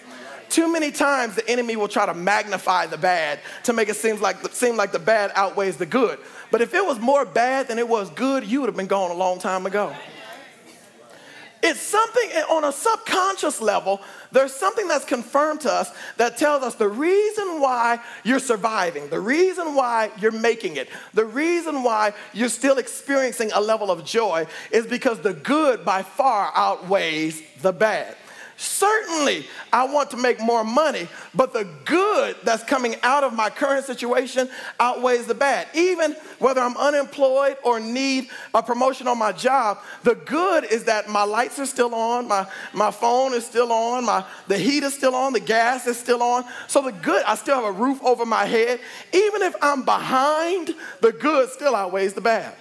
Too 0.47 0.71
many 0.71 0.91
times 0.91 1.35
the 1.35 1.47
enemy 1.49 1.75
will 1.75 1.89
try 1.89 2.05
to 2.05 2.13
magnify 2.13 2.85
the 2.85 2.97
bad 2.97 3.41
to 3.65 3.73
make 3.73 3.89
it 3.89 3.97
seem 3.97 4.21
like, 4.21 4.37
seem 4.53 4.77
like 4.77 4.93
the 4.93 4.99
bad 4.99 5.31
outweighs 5.35 5.75
the 5.75 5.85
good. 5.85 6.19
But 6.51 6.61
if 6.61 6.73
it 6.73 6.85
was 6.85 6.99
more 6.99 7.25
bad 7.25 7.67
than 7.67 7.79
it 7.79 7.87
was 7.87 8.09
good, 8.11 8.45
you 8.45 8.61
would 8.61 8.67
have 8.67 8.77
been 8.77 8.87
gone 8.87 9.11
a 9.11 9.15
long 9.15 9.39
time 9.39 9.65
ago. 9.65 9.93
It's 11.61 11.81
something 11.81 12.29
on 12.49 12.63
a 12.63 12.71
subconscious 12.71 13.59
level, 13.59 13.99
there's 14.31 14.53
something 14.53 14.87
that's 14.87 15.05
confirmed 15.05 15.61
to 15.61 15.71
us 15.71 15.91
that 16.17 16.37
tells 16.37 16.63
us 16.63 16.75
the 16.75 16.87
reason 16.87 17.59
why 17.59 17.99
you're 18.23 18.39
surviving, 18.39 19.09
the 19.09 19.19
reason 19.19 19.75
why 19.75 20.11
you're 20.19 20.31
making 20.31 20.77
it, 20.77 20.89
the 21.13 21.25
reason 21.25 21.83
why 21.83 22.13
you're 22.33 22.49
still 22.49 22.77
experiencing 22.77 23.51
a 23.53 23.61
level 23.61 23.91
of 23.91 24.03
joy 24.05 24.45
is 24.71 24.85
because 24.87 25.19
the 25.19 25.33
good 25.33 25.85
by 25.85 26.03
far 26.03 26.51
outweighs 26.55 27.41
the 27.61 27.71
bad. 27.71 28.15
Certainly, 28.59 29.45
I 29.71 29.85
want 29.85 30.09
to 30.11 30.17
make 30.17 30.39
more 30.39 30.63
money, 30.63 31.07
but 31.35 31.53
the 31.53 31.67
good 31.85 32.35
that's 32.43 32.63
coming 32.63 32.95
out 33.03 33.23
of 33.23 33.31
my 33.31 33.51
current 33.51 33.85
situation 33.85 34.49
outweighs 34.79 35.27
the 35.27 35.35
bad. 35.35 35.67
Even 35.75 36.13
whether 36.39 36.59
I'm 36.59 36.75
unemployed 36.75 37.57
or 37.63 37.79
need 37.79 38.31
a 38.55 38.63
promotion 38.63 39.07
on 39.07 39.19
my 39.19 39.31
job, 39.31 39.77
the 40.01 40.15
good 40.15 40.63
is 40.63 40.85
that 40.85 41.07
my 41.07 41.21
lights 41.21 41.59
are 41.59 41.67
still 41.67 41.93
on, 41.93 42.27
my, 42.27 42.47
my 42.73 42.89
phone 42.89 43.35
is 43.35 43.45
still 43.45 43.71
on, 43.71 44.05
my, 44.05 44.25
the 44.47 44.57
heat 44.57 44.81
is 44.81 44.95
still 44.95 45.13
on, 45.13 45.33
the 45.33 45.39
gas 45.39 45.85
is 45.85 45.99
still 45.99 46.23
on. 46.23 46.43
So 46.67 46.81
the 46.81 46.93
good, 46.93 47.23
I 47.25 47.35
still 47.35 47.55
have 47.55 47.75
a 47.75 47.79
roof 47.79 47.99
over 48.03 48.25
my 48.25 48.45
head. 48.45 48.79
Even 49.13 49.43
if 49.43 49.55
I'm 49.61 49.85
behind, 49.85 50.73
the 51.01 51.11
good 51.11 51.49
still 51.51 51.75
outweighs 51.75 52.15
the 52.15 52.21
bad. 52.21 52.55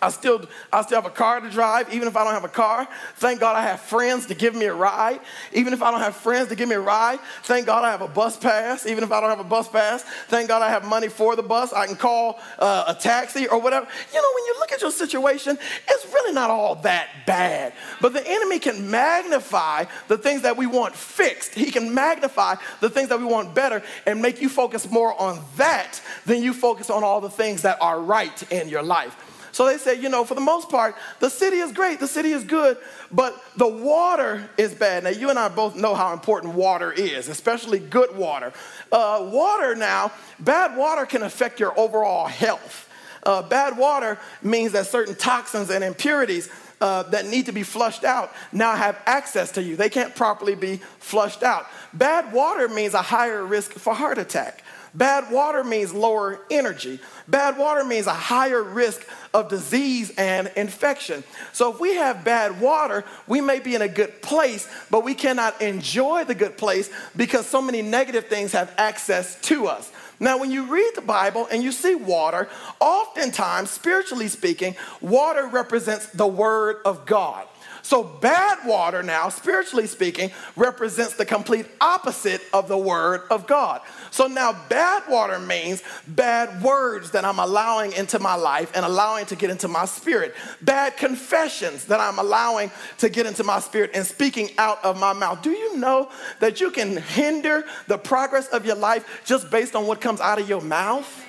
I 0.00 0.10
still, 0.10 0.44
I 0.72 0.82
still 0.82 1.00
have 1.02 1.10
a 1.10 1.14
car 1.14 1.40
to 1.40 1.50
drive, 1.50 1.92
even 1.92 2.06
if 2.06 2.16
I 2.16 2.24
don't 2.24 2.32
have 2.32 2.44
a 2.44 2.48
car. 2.48 2.86
Thank 3.16 3.40
God 3.40 3.56
I 3.56 3.62
have 3.62 3.80
friends 3.80 4.26
to 4.26 4.34
give 4.34 4.54
me 4.54 4.66
a 4.66 4.74
ride. 4.74 5.20
Even 5.52 5.72
if 5.72 5.82
I 5.82 5.90
don't 5.90 6.00
have 6.00 6.14
friends 6.14 6.48
to 6.48 6.54
give 6.54 6.68
me 6.68 6.76
a 6.76 6.80
ride, 6.80 7.18
thank 7.42 7.66
God 7.66 7.84
I 7.84 7.90
have 7.90 8.02
a 8.02 8.08
bus 8.08 8.36
pass. 8.36 8.86
Even 8.86 9.02
if 9.02 9.10
I 9.10 9.20
don't 9.20 9.30
have 9.30 9.40
a 9.40 9.44
bus 9.44 9.68
pass, 9.68 10.04
thank 10.28 10.48
God 10.48 10.62
I 10.62 10.70
have 10.70 10.84
money 10.84 11.08
for 11.08 11.34
the 11.34 11.42
bus. 11.42 11.72
I 11.72 11.86
can 11.86 11.96
call 11.96 12.38
uh, 12.58 12.84
a 12.88 12.94
taxi 12.94 13.48
or 13.48 13.60
whatever. 13.60 13.86
You 14.12 14.22
know, 14.22 14.28
when 14.34 14.44
you 14.44 14.54
look 14.60 14.72
at 14.72 14.80
your 14.80 14.92
situation, 14.92 15.58
it's 15.88 16.04
really 16.12 16.32
not 16.32 16.50
all 16.50 16.76
that 16.76 17.08
bad. 17.26 17.72
But 18.00 18.12
the 18.12 18.22
enemy 18.24 18.60
can 18.60 18.90
magnify 18.90 19.86
the 20.06 20.18
things 20.18 20.42
that 20.42 20.56
we 20.56 20.66
want 20.66 20.94
fixed. 20.94 21.54
He 21.54 21.72
can 21.72 21.92
magnify 21.92 22.54
the 22.80 22.88
things 22.88 23.08
that 23.08 23.18
we 23.18 23.24
want 23.24 23.54
better 23.54 23.82
and 24.06 24.22
make 24.22 24.40
you 24.40 24.48
focus 24.48 24.88
more 24.90 25.20
on 25.20 25.42
that 25.56 26.00
than 26.24 26.42
you 26.42 26.54
focus 26.54 26.88
on 26.88 27.02
all 27.02 27.20
the 27.20 27.30
things 27.30 27.62
that 27.62 27.78
are 27.80 28.00
right 28.00 28.52
in 28.52 28.68
your 28.68 28.82
life. 28.82 29.16
So 29.58 29.66
they 29.66 29.76
say, 29.76 30.00
you 30.00 30.08
know, 30.08 30.22
for 30.22 30.36
the 30.36 30.40
most 30.40 30.68
part, 30.68 30.94
the 31.18 31.28
city 31.28 31.56
is 31.56 31.72
great, 31.72 31.98
the 31.98 32.06
city 32.06 32.30
is 32.30 32.44
good, 32.44 32.76
but 33.10 33.42
the 33.56 33.66
water 33.66 34.48
is 34.56 34.72
bad. 34.72 35.02
Now, 35.02 35.10
you 35.10 35.30
and 35.30 35.36
I 35.36 35.48
both 35.48 35.74
know 35.74 35.96
how 35.96 36.12
important 36.12 36.54
water 36.54 36.92
is, 36.92 37.26
especially 37.26 37.80
good 37.80 38.16
water. 38.16 38.52
Uh, 38.92 39.28
water 39.32 39.74
now, 39.74 40.12
bad 40.38 40.76
water 40.76 41.06
can 41.06 41.24
affect 41.24 41.58
your 41.58 41.76
overall 41.76 42.28
health. 42.28 42.88
Uh, 43.24 43.42
bad 43.42 43.76
water 43.76 44.20
means 44.44 44.70
that 44.70 44.86
certain 44.86 45.16
toxins 45.16 45.70
and 45.70 45.82
impurities 45.82 46.48
uh, 46.80 47.02
that 47.02 47.26
need 47.26 47.46
to 47.46 47.52
be 47.52 47.64
flushed 47.64 48.04
out 48.04 48.32
now 48.52 48.76
have 48.76 48.96
access 49.06 49.50
to 49.50 49.60
you. 49.60 49.74
They 49.74 49.90
can't 49.90 50.14
properly 50.14 50.54
be 50.54 50.76
flushed 51.00 51.42
out. 51.42 51.66
Bad 51.92 52.32
water 52.32 52.68
means 52.68 52.94
a 52.94 53.02
higher 53.02 53.44
risk 53.44 53.72
for 53.72 53.92
heart 53.92 54.18
attack. 54.18 54.62
Bad 54.98 55.30
water 55.30 55.62
means 55.62 55.94
lower 55.94 56.40
energy. 56.50 56.98
Bad 57.28 57.56
water 57.56 57.84
means 57.84 58.08
a 58.08 58.12
higher 58.12 58.60
risk 58.60 59.06
of 59.32 59.48
disease 59.48 60.10
and 60.18 60.50
infection. 60.56 61.22
So 61.52 61.72
if 61.72 61.78
we 61.78 61.94
have 61.94 62.24
bad 62.24 62.60
water, 62.60 63.04
we 63.28 63.40
may 63.40 63.60
be 63.60 63.76
in 63.76 63.82
a 63.82 63.88
good 63.88 64.20
place, 64.22 64.68
but 64.90 65.04
we 65.04 65.14
cannot 65.14 65.62
enjoy 65.62 66.24
the 66.24 66.34
good 66.34 66.58
place 66.58 66.90
because 67.16 67.46
so 67.46 67.62
many 67.62 67.80
negative 67.80 68.26
things 68.26 68.50
have 68.52 68.74
access 68.76 69.40
to 69.42 69.68
us. 69.68 69.92
Now, 70.18 70.36
when 70.38 70.50
you 70.50 70.64
read 70.64 70.96
the 70.96 71.00
Bible 71.00 71.46
and 71.48 71.62
you 71.62 71.70
see 71.70 71.94
water, 71.94 72.48
oftentimes, 72.80 73.70
spiritually 73.70 74.26
speaking, 74.26 74.74
water 75.00 75.46
represents 75.46 76.06
the 76.06 76.26
Word 76.26 76.78
of 76.84 77.06
God. 77.06 77.46
So, 77.88 78.02
bad 78.02 78.66
water 78.66 79.02
now, 79.02 79.30
spiritually 79.30 79.86
speaking, 79.86 80.30
represents 80.56 81.14
the 81.14 81.24
complete 81.24 81.64
opposite 81.80 82.42
of 82.52 82.68
the 82.68 82.76
word 82.76 83.22
of 83.30 83.46
God. 83.46 83.80
So, 84.10 84.26
now 84.26 84.56
bad 84.68 85.04
water 85.08 85.38
means 85.38 85.82
bad 86.06 86.62
words 86.62 87.10
that 87.12 87.24
I'm 87.24 87.38
allowing 87.38 87.92
into 87.92 88.18
my 88.18 88.34
life 88.34 88.72
and 88.74 88.84
allowing 88.84 89.26
to 89.26 89.36
get 89.36 89.50
into 89.50 89.68
my 89.68 89.84
spirit, 89.84 90.34
bad 90.62 90.96
confessions 90.96 91.86
that 91.86 92.00
I'm 92.00 92.18
allowing 92.18 92.70
to 92.98 93.08
get 93.08 93.26
into 93.26 93.44
my 93.44 93.60
spirit 93.60 93.90
and 93.94 94.06
speaking 94.06 94.50
out 94.58 94.84
of 94.84 94.98
my 94.98 95.12
mouth. 95.12 95.42
Do 95.42 95.50
you 95.50 95.76
know 95.76 96.10
that 96.40 96.60
you 96.60 96.70
can 96.70 96.96
hinder 96.96 97.64
the 97.86 97.98
progress 97.98 98.48
of 98.48 98.64
your 98.64 98.76
life 98.76 99.22
just 99.24 99.50
based 99.50 99.74
on 99.74 99.86
what 99.86 100.00
comes 100.00 100.20
out 100.20 100.40
of 100.40 100.48
your 100.48 100.60
mouth? 100.60 101.24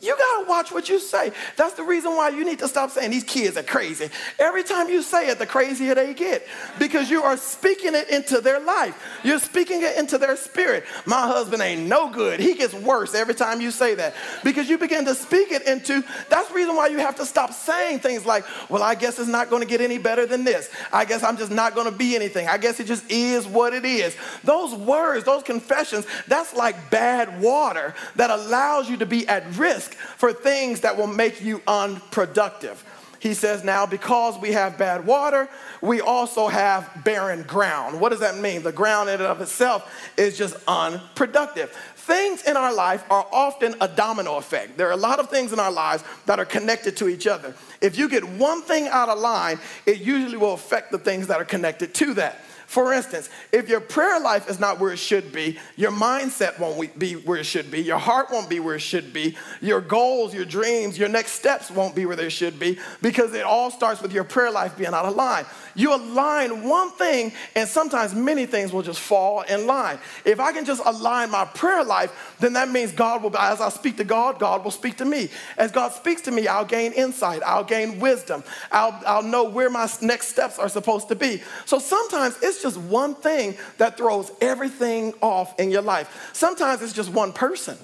You 0.00 0.16
gotta 0.16 0.48
watch 0.48 0.72
what 0.72 0.88
you 0.88 0.98
say. 0.98 1.30
That's 1.56 1.74
the 1.74 1.82
reason 1.82 2.16
why 2.16 2.30
you 2.30 2.42
need 2.44 2.58
to 2.60 2.68
stop 2.68 2.90
saying 2.90 3.10
these 3.10 3.24
kids 3.24 3.58
are 3.58 3.62
crazy. 3.62 4.08
Every 4.38 4.62
time 4.62 4.88
you 4.88 5.02
say 5.02 5.28
it, 5.28 5.38
the 5.38 5.46
crazier 5.46 5.94
they 5.94 6.14
get 6.14 6.46
because 6.78 7.10
you 7.10 7.22
are 7.22 7.36
speaking 7.36 7.94
it 7.94 8.08
into 8.08 8.40
their 8.40 8.60
life. 8.60 9.20
You're 9.22 9.38
speaking 9.38 9.82
it 9.82 9.98
into 9.98 10.16
their 10.16 10.36
spirit. 10.36 10.84
My 11.04 11.26
husband 11.26 11.62
ain't 11.62 11.86
no 11.86 12.08
good. 12.08 12.40
He 12.40 12.54
gets 12.54 12.72
worse 12.72 13.14
every 13.14 13.34
time 13.34 13.60
you 13.60 13.70
say 13.70 13.94
that 13.96 14.14
because 14.42 14.70
you 14.70 14.78
begin 14.78 15.04
to 15.04 15.14
speak 15.14 15.52
it 15.52 15.66
into. 15.66 16.02
That's 16.30 16.48
the 16.48 16.54
reason 16.54 16.76
why 16.76 16.86
you 16.86 16.98
have 16.98 17.16
to 17.16 17.26
stop 17.26 17.52
saying 17.52 17.98
things 17.98 18.24
like, 18.24 18.46
well, 18.70 18.82
I 18.82 18.94
guess 18.94 19.18
it's 19.18 19.28
not 19.28 19.50
gonna 19.50 19.66
get 19.66 19.82
any 19.82 19.98
better 19.98 20.24
than 20.24 20.44
this. 20.44 20.70
I 20.92 21.04
guess 21.04 21.22
I'm 21.22 21.36
just 21.36 21.52
not 21.52 21.74
gonna 21.74 21.92
be 21.92 22.16
anything. 22.16 22.48
I 22.48 22.56
guess 22.56 22.80
it 22.80 22.86
just 22.86 23.10
is 23.10 23.46
what 23.46 23.74
it 23.74 23.84
is. 23.84 24.16
Those 24.44 24.74
words, 24.74 25.26
those 25.26 25.42
confessions, 25.42 26.06
that's 26.26 26.54
like 26.54 26.90
bad 26.90 27.42
water 27.42 27.94
that 28.16 28.30
allows 28.30 28.88
you 28.88 28.96
to 28.96 29.06
be 29.06 29.28
at 29.28 29.44
risk 29.56 29.89
for 29.94 30.32
things 30.32 30.80
that 30.80 30.96
will 30.96 31.06
make 31.06 31.42
you 31.42 31.62
unproductive. 31.66 32.84
He 33.20 33.34
says, 33.34 33.62
now 33.62 33.84
because 33.84 34.38
we 34.38 34.52
have 34.52 34.78
bad 34.78 35.04
water, 35.04 35.46
we 35.82 36.00
also 36.00 36.48
have 36.48 36.90
barren 37.04 37.42
ground. 37.42 38.00
What 38.00 38.08
does 38.08 38.20
that 38.20 38.38
mean? 38.38 38.62
The 38.62 38.72
ground 38.72 39.10
in 39.10 39.16
and 39.16 39.24
of 39.24 39.42
itself 39.42 39.92
is 40.16 40.38
just 40.38 40.56
unproductive. 40.66 41.70
Things 41.96 42.42
in 42.44 42.56
our 42.56 42.72
life 42.72 43.04
are 43.10 43.26
often 43.30 43.74
a 43.82 43.88
domino 43.88 44.36
effect. 44.36 44.78
There 44.78 44.88
are 44.88 44.92
a 44.92 44.96
lot 44.96 45.20
of 45.20 45.28
things 45.28 45.52
in 45.52 45.60
our 45.60 45.70
lives 45.70 46.02
that 46.24 46.38
are 46.38 46.46
connected 46.46 46.96
to 46.96 47.08
each 47.08 47.26
other. 47.26 47.54
If 47.82 47.98
you 47.98 48.08
get 48.08 48.24
one 48.24 48.62
thing 48.62 48.88
out 48.88 49.10
of 49.10 49.18
line, 49.18 49.60
it 49.84 50.00
usually 50.00 50.38
will 50.38 50.54
affect 50.54 50.90
the 50.90 50.98
things 50.98 51.26
that 51.26 51.38
are 51.38 51.44
connected 51.44 51.92
to 51.96 52.14
that. 52.14 52.40
For 52.70 52.92
instance, 52.92 53.28
if 53.50 53.68
your 53.68 53.80
prayer 53.80 54.20
life 54.20 54.48
is 54.48 54.60
not 54.60 54.78
where 54.78 54.92
it 54.92 54.98
should 54.98 55.32
be, 55.32 55.58
your 55.74 55.90
mindset 55.90 56.56
won't 56.60 56.96
be 56.96 57.14
where 57.14 57.38
it 57.38 57.44
should 57.44 57.68
be, 57.68 57.82
your 57.82 57.98
heart 57.98 58.30
won't 58.30 58.48
be 58.48 58.60
where 58.60 58.76
it 58.76 58.80
should 58.80 59.12
be, 59.12 59.36
your 59.60 59.80
goals, 59.80 60.32
your 60.32 60.44
dreams, 60.44 60.96
your 60.96 61.08
next 61.08 61.32
steps 61.32 61.68
won't 61.68 61.96
be 61.96 62.06
where 62.06 62.14
they 62.14 62.28
should 62.28 62.60
be 62.60 62.78
because 63.02 63.34
it 63.34 63.42
all 63.42 63.72
starts 63.72 64.00
with 64.00 64.12
your 64.12 64.22
prayer 64.22 64.52
life 64.52 64.76
being 64.76 64.94
out 64.94 65.04
of 65.04 65.16
line. 65.16 65.46
You 65.74 65.96
align 65.96 66.62
one 66.62 66.92
thing, 66.92 67.32
and 67.56 67.68
sometimes 67.68 68.14
many 68.14 68.46
things 68.46 68.72
will 68.72 68.82
just 68.82 69.00
fall 69.00 69.40
in 69.42 69.66
line. 69.66 69.98
If 70.24 70.38
I 70.38 70.52
can 70.52 70.64
just 70.64 70.80
align 70.84 71.32
my 71.32 71.46
prayer 71.46 71.82
life, 71.82 72.36
then 72.38 72.52
that 72.52 72.68
means 72.68 72.92
God 72.92 73.24
will, 73.24 73.36
as 73.36 73.60
I 73.60 73.70
speak 73.70 73.96
to 73.96 74.04
God, 74.04 74.38
God 74.38 74.62
will 74.62 74.70
speak 74.70 74.96
to 74.98 75.04
me. 75.04 75.28
As 75.58 75.72
God 75.72 75.90
speaks 75.90 76.22
to 76.22 76.30
me, 76.30 76.46
I'll 76.46 76.64
gain 76.64 76.92
insight, 76.92 77.42
I'll 77.44 77.64
gain 77.64 77.98
wisdom, 77.98 78.44
I'll, 78.70 79.00
I'll 79.04 79.24
know 79.24 79.42
where 79.42 79.70
my 79.70 79.90
next 80.00 80.28
steps 80.28 80.56
are 80.56 80.68
supposed 80.68 81.08
to 81.08 81.16
be. 81.16 81.42
So 81.66 81.80
sometimes 81.80 82.38
it's 82.40 82.59
just 82.62 82.76
one 82.76 83.14
thing 83.14 83.56
that 83.78 83.96
throws 83.96 84.30
everything 84.40 85.14
off 85.20 85.58
in 85.58 85.70
your 85.70 85.82
life. 85.82 86.30
Sometimes 86.32 86.82
it's 86.82 86.92
just 86.92 87.10
one 87.10 87.32
person 87.32 87.76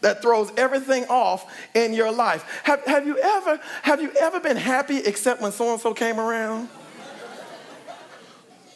that 0.00 0.22
throws 0.22 0.50
everything 0.56 1.04
off 1.08 1.52
in 1.74 1.92
your 1.92 2.12
life. 2.12 2.60
Have, 2.64 2.84
have, 2.84 3.06
you, 3.06 3.18
ever, 3.18 3.60
have 3.82 4.00
you 4.00 4.12
ever 4.20 4.40
been 4.40 4.56
happy 4.56 4.98
except 4.98 5.40
when 5.40 5.52
so 5.52 5.72
and 5.72 5.80
so 5.80 5.92
came 5.94 6.20
around? 6.20 6.68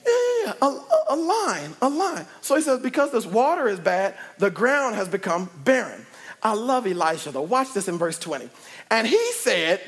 Yeah, 0.04 0.54
a, 0.60 0.80
a 1.10 1.16
line, 1.16 1.76
a 1.80 1.88
line. 1.88 2.26
So 2.40 2.56
he 2.56 2.62
says, 2.62 2.80
because 2.80 3.12
this 3.12 3.24
water 3.24 3.68
is 3.68 3.78
bad, 3.78 4.16
the 4.38 4.50
ground 4.50 4.96
has 4.96 5.08
become 5.08 5.48
barren. 5.64 6.04
I 6.42 6.54
love 6.54 6.86
Elisha 6.86 7.30
though. 7.30 7.42
Watch 7.42 7.72
this 7.72 7.86
in 7.86 7.98
verse 7.98 8.18
20. 8.18 8.50
And 8.90 9.06
he 9.06 9.32
said, 9.32 9.80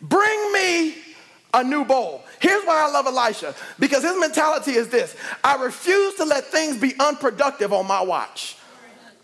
Bring 0.00 0.52
me 0.52 0.94
a 1.54 1.64
new 1.64 1.84
bowl. 1.84 2.24
Here's 2.40 2.64
why 2.64 2.86
I 2.86 2.90
love 2.90 3.06
Elisha 3.06 3.54
because 3.78 4.02
his 4.02 4.18
mentality 4.18 4.72
is 4.72 4.88
this 4.88 5.16
I 5.42 5.62
refuse 5.62 6.14
to 6.16 6.24
let 6.24 6.44
things 6.44 6.76
be 6.76 6.94
unproductive 7.00 7.72
on 7.72 7.86
my 7.86 8.02
watch. 8.02 8.57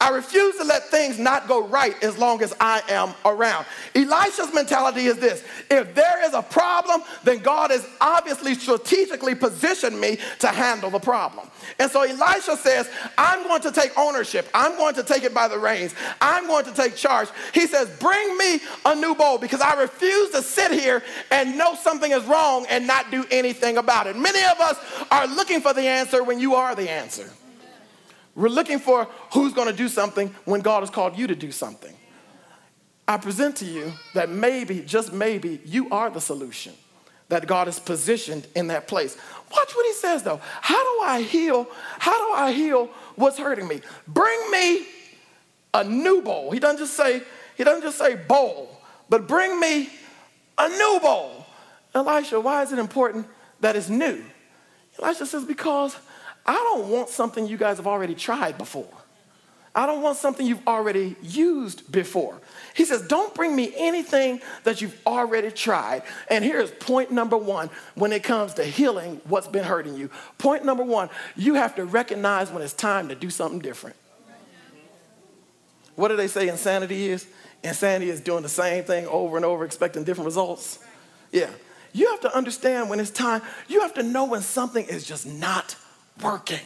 I 0.05 0.11
refuse 0.11 0.55
to 0.57 0.65
let 0.65 0.91
things 0.91 1.19
not 1.19 1.49
go 1.49 1.67
right 1.67 1.95
as 2.05 2.19
long 2.19 2.43
as 2.43 2.53
I 2.61 2.83
am 2.91 3.15
around. 3.25 3.65
Elisha's 3.95 4.53
mentality 4.53 5.07
is 5.07 5.17
this 5.17 5.43
if 5.71 5.95
there 5.95 6.23
is 6.27 6.35
a 6.35 6.43
problem, 6.43 7.03
then 7.23 7.39
God 7.39 7.71
has 7.71 7.89
obviously 8.03 8.55
strategically 8.55 9.35
positioned 9.35 9.99
me 9.99 10.19
to 10.41 10.49
handle 10.49 10.91
the 10.91 10.99
problem. 10.99 11.49
And 11.79 11.91
so 11.91 12.03
Elisha 12.03 12.59
says, 12.59 12.91
I'm 13.17 13.45
going 13.45 13.63
to 13.63 13.73
take 13.73 13.99
ownership. 13.99 14.47
I'm 14.53 14.77
going 14.77 14.95
to 14.97 15.03
take 15.03 15.23
it 15.23 15.33
by 15.33 15.49
the 15.49 15.59
reins. 15.59 15.95
I'm 16.21 16.49
going 16.49 16.67
to 16.67 16.75
take 16.75 16.97
charge. 16.97 17.31
He 17.55 17.67
says, 17.67 17.89
Bring 17.99 18.37
me 18.37 18.61
a 18.85 18.95
new 18.95 19.15
bowl 19.15 19.39
because 19.39 19.63
I 19.63 19.81
refuse 19.81 20.33
to 20.33 20.43
sit 20.43 20.71
here 20.71 21.03
and 21.31 21.57
know 21.57 21.77
something 21.77 22.13
is 22.13 22.25
wrong 22.25 22.67
and 22.69 22.87
not 22.87 23.11
do 23.11 23.25
anything 23.31 23.79
about 23.79 24.07
it. 24.07 24.19
Many 24.19 24.45
of 24.53 24.61
us 24.61 24.77
are 25.11 25.27
looking 25.27 25.63
for 25.63 25.73
the 25.73 25.89
answer 25.89 26.23
when 26.23 26.39
you 26.39 26.57
are 26.57 26.75
the 26.75 26.91
answer. 26.91 27.31
We're 28.35 28.49
looking 28.49 28.79
for 28.79 29.09
who's 29.33 29.53
going 29.53 29.69
to 29.69 29.77
do 29.77 29.89
something 29.89 30.35
when 30.45 30.61
God 30.61 30.81
has 30.81 30.91
called 30.91 31.17
you 31.17 31.27
to 31.27 31.35
do 31.35 31.53
something. 31.53 31.95
I 33.07 33.19
present 33.19 33.57
to 33.57 33.65
you 33.65 33.93
that 34.15 34.31
maybe, 34.31 34.81
just 34.81 35.13
maybe, 35.13 35.61
you 35.65 35.91
are 35.91 36.11
the 36.11 36.21
solution 36.21 36.73
that 37.29 37.47
God 37.47 37.67
has 37.67 37.79
positioned 37.79 38.47
in 38.55 38.69
that 38.69 38.89
place. 38.89 39.17
Watch 39.51 39.75
what 39.75 39.87
he 39.87 39.93
says 39.93 40.23
though. 40.23 40.41
How 40.61 40.83
do 40.83 41.05
I 41.05 41.23
heal? 41.23 41.67
How 41.99 42.19
do 42.19 42.35
I 42.35 42.53
heal 42.53 42.87
what's 43.17 43.39
hurting 43.39 43.69
me? 43.69 43.81
Bring 44.09 44.51
me 44.51 44.87
a 45.73 45.85
new 45.85 46.23
bowl. 46.23 46.51
He 46.51 46.61
doesn't 46.61 46.79
just 46.79 46.95
say, 46.95 47.23
he 47.57 47.65
doesn't 47.65 47.83
just 47.83 47.99
say 47.99 48.15
bowl, 48.15 48.81
but 49.09 49.29
bring 49.29 49.59
me 49.61 49.91
a 50.59 50.69
new 50.69 50.99
bowl. 51.01 51.47
Elisha, 51.95 52.41
why 52.41 52.63
is 52.63 52.73
it 52.73 52.79
important 52.79 53.27
that 53.61 53.77
it's 53.77 53.89
new? 53.89 54.25
Elisha 55.01 55.27
says, 55.27 55.45
because 55.45 55.97
I 56.47 56.55
don't 56.55 56.89
want 56.89 57.09
something 57.09 57.47
you 57.47 57.57
guys 57.57 57.79
have 57.79 57.87
already 57.87 58.15
tried 58.15 58.59
before. 58.59 58.89
I 59.77 59.87
don't 59.87 60.03
want 60.03 60.17
something 60.19 60.47
you've 60.47 60.67
already 60.69 61.17
used 61.21 61.91
before. 61.91 62.41
He 62.75 62.85
says, 62.85 63.03
Don't 63.09 63.35
bring 63.35 63.57
me 63.57 63.73
anything 63.77 64.41
that 64.63 64.81
you've 64.81 64.97
already 65.05 65.51
tried. 65.51 66.03
And 66.31 66.45
here's 66.45 66.71
point 66.71 67.11
number 67.11 67.37
one 67.37 67.71
when 67.97 68.13
it 68.13 68.23
comes 68.23 68.55
to 68.55 68.65
healing 68.65 69.21
what's 69.25 69.49
been 69.49 69.65
hurting 69.65 69.97
you. 69.97 70.11
Point 70.39 70.65
number 70.65 70.85
one 70.85 71.11
you 71.35 71.55
have 71.55 71.75
to 71.77 71.85
recognize 71.85 72.51
when 72.51 72.63
it's 72.63 72.73
time 72.73 73.09
to 73.09 73.17
do 73.17 73.31
something 73.31 73.59
different. 73.59 73.97
What 75.97 76.09
do 76.09 76.17
they 76.17 76.29
say 76.29 76.49
insanity 76.49 77.09
is? 77.09 77.27
Insanity 77.65 78.11
is 78.11 78.21
doing 78.21 78.43
the 78.43 78.49
same 78.49 78.85
thing 78.85 79.07
over 79.07 79.37
and 79.37 79.45
over, 79.45 79.65
expecting 79.65 80.05
different 80.05 80.27
results. 80.27 80.79
Yeah. 81.33 81.51
You 81.93 82.11
have 82.11 82.21
to 82.23 82.37
understand 82.37 82.91
when 82.91 83.01
it's 83.01 83.11
time, 83.11 83.43
you 83.69 83.81
have 83.81 83.95
to 83.95 84.03
know 84.03 84.25
when 84.25 84.43
something 84.43 84.85
is 84.85 85.07
just 85.07 85.27
not 85.27 85.77
working. 86.23 86.61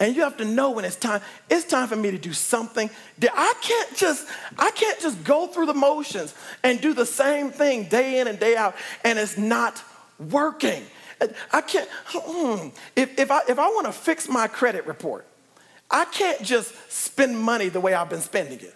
And 0.00 0.14
you 0.16 0.22
have 0.22 0.36
to 0.38 0.44
know 0.44 0.72
when 0.72 0.84
it's 0.84 0.96
time. 0.96 1.20
It's 1.48 1.64
time 1.64 1.88
for 1.88 1.96
me 1.96 2.10
to 2.10 2.18
do 2.18 2.32
something. 2.32 2.90
That 3.18 3.30
I 3.34 3.54
can't 3.62 3.96
just, 3.96 4.26
I 4.58 4.70
can't 4.72 5.00
just 5.00 5.22
go 5.24 5.46
through 5.46 5.66
the 5.66 5.74
motions 5.74 6.34
and 6.62 6.80
do 6.80 6.94
the 6.94 7.06
same 7.06 7.50
thing 7.50 7.84
day 7.84 8.18
in 8.18 8.26
and 8.26 8.38
day 8.38 8.56
out, 8.56 8.74
and 9.04 9.18
it's 9.18 9.38
not 9.38 9.82
working. 10.18 10.82
I 11.52 11.60
can't. 11.60 11.88
Hmm, 12.06 12.68
if, 12.96 13.18
if 13.18 13.30
I 13.30 13.40
if 13.48 13.58
I 13.58 13.68
want 13.68 13.86
to 13.86 13.92
fix 13.92 14.28
my 14.28 14.46
credit 14.46 14.86
report, 14.86 15.26
I 15.90 16.04
can't 16.06 16.42
just 16.42 16.74
spend 16.90 17.38
money 17.38 17.68
the 17.68 17.80
way 17.80 17.94
I've 17.94 18.10
been 18.10 18.20
spending 18.20 18.60
it. 18.60 18.74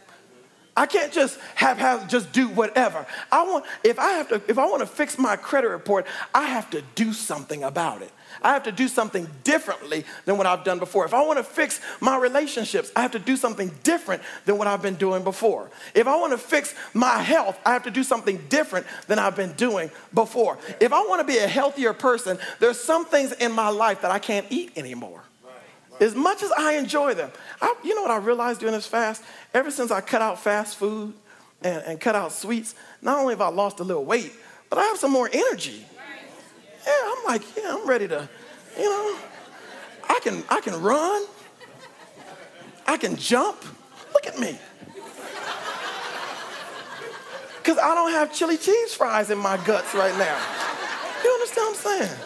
I 0.79 0.87
can't 0.87 1.13
just 1.13 1.41
have, 1.57 1.77
have 1.79 2.07
just 2.07 2.31
do 2.31 2.49
whatever. 2.49 3.05
I 3.33 3.43
want 3.43 3.65
if 3.83 3.99
I 3.99 4.13
have 4.13 4.29
to 4.29 4.41
if 4.47 4.59
I 4.59 4.67
want 4.67 4.79
to 4.79 4.87
fix 4.87 5.19
my 5.19 5.35
credit 5.35 5.71
report, 5.71 6.07
I 6.33 6.45
have 6.45 6.71
to 6.71 6.83
do 6.95 7.13
something 7.13 7.65
about 7.65 8.01
it. 8.01 8.13
I 8.43 8.53
have 8.53 8.63
to 8.63 8.71
do 8.71 8.87
something 8.87 9.29
differently 9.43 10.05
than 10.25 10.39
what 10.39 10.47
I've 10.47 10.63
done 10.63 10.79
before. 10.79 11.05
If 11.05 11.15
I 11.15 11.23
want 11.23 11.39
to 11.39 11.43
fix 11.43 11.81
my 11.99 12.17
relationships, 12.17 12.93
I 12.95 13.03
have 13.03 13.11
to 13.11 13.19
do 13.19 13.37
something 13.37 13.73
different 13.83 14.23
than 14.45 14.57
what 14.57 14.69
I've 14.69 14.81
been 14.81 14.95
doing 14.95 15.25
before. 15.25 15.69
If 15.97 16.07
I 16.07 16.15
want 16.15 16.31
to 16.31 16.39
fix 16.39 16.77
my 16.95 17.19
health, 17.19 17.59
I 17.67 17.73
have 17.73 17.83
to 17.83 17.91
do 17.91 18.05
something 18.05 18.41
different 18.49 18.87
than 19.09 19.19
I've 19.19 19.35
been 19.35 19.55
doing 19.55 19.91
before. 20.15 20.59
If 20.79 20.93
I 20.93 21.01
want 21.09 21.21
to 21.23 21.27
be 21.27 21.39
a 21.39 21.49
healthier 21.49 21.93
person, 21.93 22.39
there's 22.61 22.79
some 22.79 23.05
things 23.05 23.33
in 23.33 23.51
my 23.51 23.71
life 23.71 24.03
that 24.03 24.13
I 24.13 24.21
can't 24.21 24.47
eat 24.49 24.71
anymore. 24.77 25.25
As 26.01 26.15
much 26.15 26.43
as 26.43 26.53
I 26.53 26.75
enjoy 26.75 27.15
them, 27.15 27.31
I, 27.61 27.75
you 27.83 27.95
know 27.95 28.03
what 28.03 28.11
I 28.11 28.19
realized 28.19 28.61
during 28.61 28.75
this 28.75 28.87
fast? 28.87 29.23
Ever 29.53 29.71
since 29.71 29.91
I 29.91 30.01
cut 30.01 30.23
out 30.23 30.41
fast 30.41 30.77
food 30.77 31.13
and, 31.63 31.83
and 31.85 32.01
cut 32.01 32.15
out 32.15 32.33
sweets, 32.33 32.75
not 33.03 33.19
only 33.19 33.35
have 33.35 33.41
I 33.41 33.49
lost 33.49 33.81
a 33.81 33.85
little 33.85 34.05
weight, 34.05 34.33
but 34.71 34.79
I 34.79 34.85
have 34.85 34.99
some 34.99 35.11
more 35.11 35.29
energy. 35.33 35.85
Yeah, 36.87 36.93
I'm 37.05 37.25
like, 37.27 37.43
yeah, 37.57 37.77
I'm 37.77 37.89
ready 37.89 38.07
to, 38.09 38.29
you 38.77 38.85
know, 38.85 39.19
I 40.09 40.21
can, 40.23 40.45
I 40.49 40.61
can 40.61 40.81
run. 40.81 41.25
I 42.87 42.97
can 42.97 43.17
jump. 43.17 43.63
Look 44.15 44.27
at 44.27 44.39
me. 44.39 44.59
Because 47.59 47.77
I 47.77 47.95
don't 47.95 48.13
have 48.13 48.33
chili 48.33 48.57
cheese 48.57 48.95
fries 48.95 49.31
in 49.31 49.37
my 49.37 49.59
guts 49.59 49.95
right 49.95 50.17
now. 50.17 50.39
You 51.23 51.31
understand 51.31 51.67
what 51.67 51.77
I'm 51.77 52.09
saying? 52.09 52.19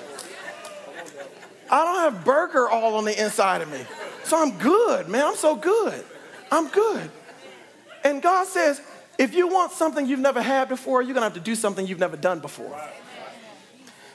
I 1.72 1.84
don't 1.84 2.12
have 2.12 2.24
burger 2.24 2.68
all 2.68 2.96
on 2.96 3.06
the 3.06 3.20
inside 3.20 3.62
of 3.62 3.72
me. 3.72 3.80
So 4.24 4.40
I'm 4.40 4.58
good, 4.58 5.08
man. 5.08 5.24
I'm 5.24 5.36
so 5.36 5.56
good. 5.56 6.04
I'm 6.50 6.68
good. 6.68 7.10
And 8.04 8.20
God 8.20 8.46
says, 8.46 8.80
if 9.18 9.34
you 9.34 9.48
want 9.48 9.72
something 9.72 10.06
you've 10.06 10.20
never 10.20 10.42
had 10.42 10.68
before, 10.68 11.00
you're 11.00 11.14
gonna 11.14 11.26
have 11.26 11.34
to 11.34 11.40
do 11.40 11.54
something 11.54 11.86
you've 11.86 11.98
never 11.98 12.16
done 12.16 12.40
before. 12.40 12.78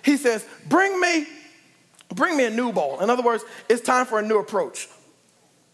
He 0.04 0.18
says, 0.18 0.46
bring 0.68 1.00
me, 1.02 1.26
bring 2.14 2.38
me 2.38 2.46
a 2.46 2.50
new 2.50 2.72
bowl. 2.72 3.00
In 3.00 3.10
other 3.10 3.24
words, 3.24 3.44
it's 3.68 3.82
time 3.82 4.06
for 4.06 4.20
a 4.20 4.22
new 4.22 4.38
approach. 4.38 4.88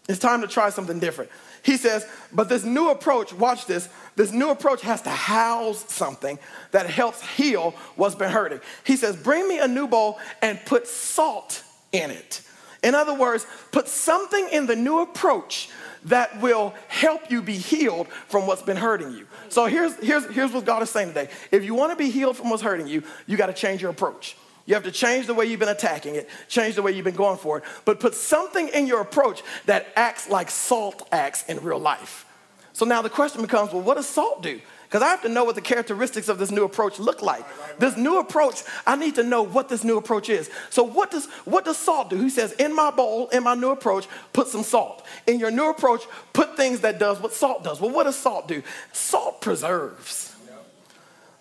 It's 0.07 0.19
time 0.19 0.41
to 0.41 0.47
try 0.47 0.69
something 0.69 0.99
different. 0.99 1.31
He 1.63 1.77
says, 1.77 2.05
but 2.31 2.49
this 2.49 2.63
new 2.63 2.89
approach, 2.89 3.33
watch 3.33 3.65
this, 3.65 3.87
this 4.15 4.31
new 4.31 4.49
approach 4.49 4.81
has 4.81 5.01
to 5.03 5.09
house 5.09 5.91
something 5.91 6.37
that 6.71 6.89
helps 6.89 7.21
heal 7.21 7.71
what's 7.95 8.15
been 8.15 8.29
hurting. 8.29 8.59
He 8.85 8.97
says, 8.97 9.15
bring 9.15 9.47
me 9.47 9.59
a 9.59 9.67
new 9.67 9.87
bowl 9.87 10.19
and 10.41 10.59
put 10.65 10.87
salt 10.87 11.63
in 11.93 12.11
it. 12.11 12.41
In 12.83 12.95
other 12.95 13.13
words, 13.13 13.47
put 13.71 13.87
something 13.87 14.49
in 14.51 14.65
the 14.65 14.75
new 14.75 14.99
approach 14.99 15.69
that 16.05 16.41
will 16.41 16.73
help 16.89 17.31
you 17.31 17.41
be 17.41 17.55
healed 17.55 18.09
from 18.27 18.45
what's 18.45 18.61
been 18.61 18.75
hurting 18.75 19.11
you. 19.11 19.25
So 19.47 19.67
here's, 19.67 19.95
here's, 19.95 20.25
here's 20.25 20.51
what 20.51 20.65
God 20.65 20.83
is 20.83 20.89
saying 20.89 21.09
today. 21.09 21.29
If 21.49 21.63
you 21.63 21.75
want 21.75 21.93
to 21.93 21.95
be 21.95 22.09
healed 22.09 22.35
from 22.35 22.49
what's 22.49 22.61
hurting 22.61 22.87
you, 22.87 23.03
you 23.25 23.37
got 23.37 23.47
to 23.47 23.53
change 23.53 23.81
your 23.81 23.91
approach. 23.91 24.35
You 24.65 24.73
have 24.75 24.83
to 24.83 24.91
change 24.91 25.27
the 25.27 25.33
way 25.33 25.45
you've 25.45 25.59
been 25.59 25.69
attacking 25.69 26.15
it, 26.15 26.29
change 26.47 26.75
the 26.75 26.81
way 26.81 26.91
you've 26.91 27.03
been 27.03 27.15
going 27.15 27.37
for 27.37 27.57
it, 27.57 27.63
but 27.85 27.99
put 27.99 28.15
something 28.15 28.69
in 28.69 28.87
your 28.87 29.01
approach 29.01 29.43
that 29.65 29.87
acts 29.95 30.29
like 30.29 30.49
salt 30.49 31.07
acts 31.11 31.43
in 31.47 31.59
real 31.61 31.79
life. 31.79 32.25
So 32.73 32.85
now 32.85 33.01
the 33.01 33.09
question 33.09 33.41
becomes 33.41 33.71
well, 33.71 33.81
what 33.81 33.95
does 33.95 34.07
salt 34.07 34.41
do? 34.41 34.59
Because 34.93 35.07
I 35.07 35.09
have 35.09 35.23
to 35.23 35.29
know 35.29 35.43
what 35.43 35.55
the 35.55 35.61
characteristics 35.61 36.29
of 36.29 36.37
this 36.37 36.51
new 36.51 36.65
approach 36.65 36.99
look 36.99 37.23
like. 37.23 37.43
This 37.79 37.97
new 37.97 38.19
approach, 38.19 38.61
I 38.85 38.95
need 38.95 39.15
to 39.15 39.23
know 39.23 39.41
what 39.41 39.67
this 39.67 39.83
new 39.83 39.97
approach 39.97 40.29
is. 40.29 40.51
So 40.69 40.83
what 40.83 41.09
does 41.09 41.25
what 41.45 41.65
does 41.65 41.77
salt 41.77 42.11
do? 42.11 42.21
He 42.21 42.29
says, 42.29 42.51
in 42.51 42.75
my 42.75 42.91
bowl, 42.91 43.27
in 43.29 43.41
my 43.41 43.55
new 43.55 43.71
approach, 43.71 44.07
put 44.33 44.49
some 44.49 44.61
salt. 44.61 45.03
In 45.25 45.39
your 45.39 45.49
new 45.49 45.71
approach, 45.71 46.03
put 46.31 46.55
things 46.55 46.81
that 46.81 46.99
does 46.99 47.19
what 47.19 47.33
salt 47.33 47.63
does. 47.63 47.81
Well, 47.81 47.89
what 47.89 48.03
does 48.03 48.15
salt 48.15 48.47
do? 48.47 48.61
Salt 48.91 49.41
preserves. 49.41 50.35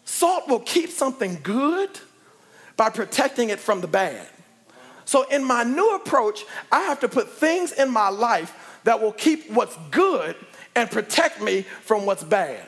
Salt 0.07 0.49
will 0.49 0.61
keep 0.61 0.89
something 0.89 1.39
good 1.43 1.91
by 2.79 2.89
protecting 2.89 3.51
it 3.51 3.61
from 3.61 3.83
the 3.83 3.87
bad. 3.87 4.27
So 5.05 5.29
in 5.29 5.45
my 5.45 5.63
new 5.63 5.95
approach, 5.95 6.47
I 6.71 6.85
have 6.85 7.01
to 7.01 7.09
put 7.09 7.29
things 7.29 7.73
in 7.73 7.91
my 7.91 8.09
life 8.09 8.81
that 8.85 9.03
will 9.03 9.13
keep 9.13 9.51
what's 9.51 9.77
good 9.91 10.37
and 10.75 10.91
protect 10.91 11.43
me 11.43 11.67
from 11.83 12.07
what's 12.07 12.25
bad. 12.25 12.67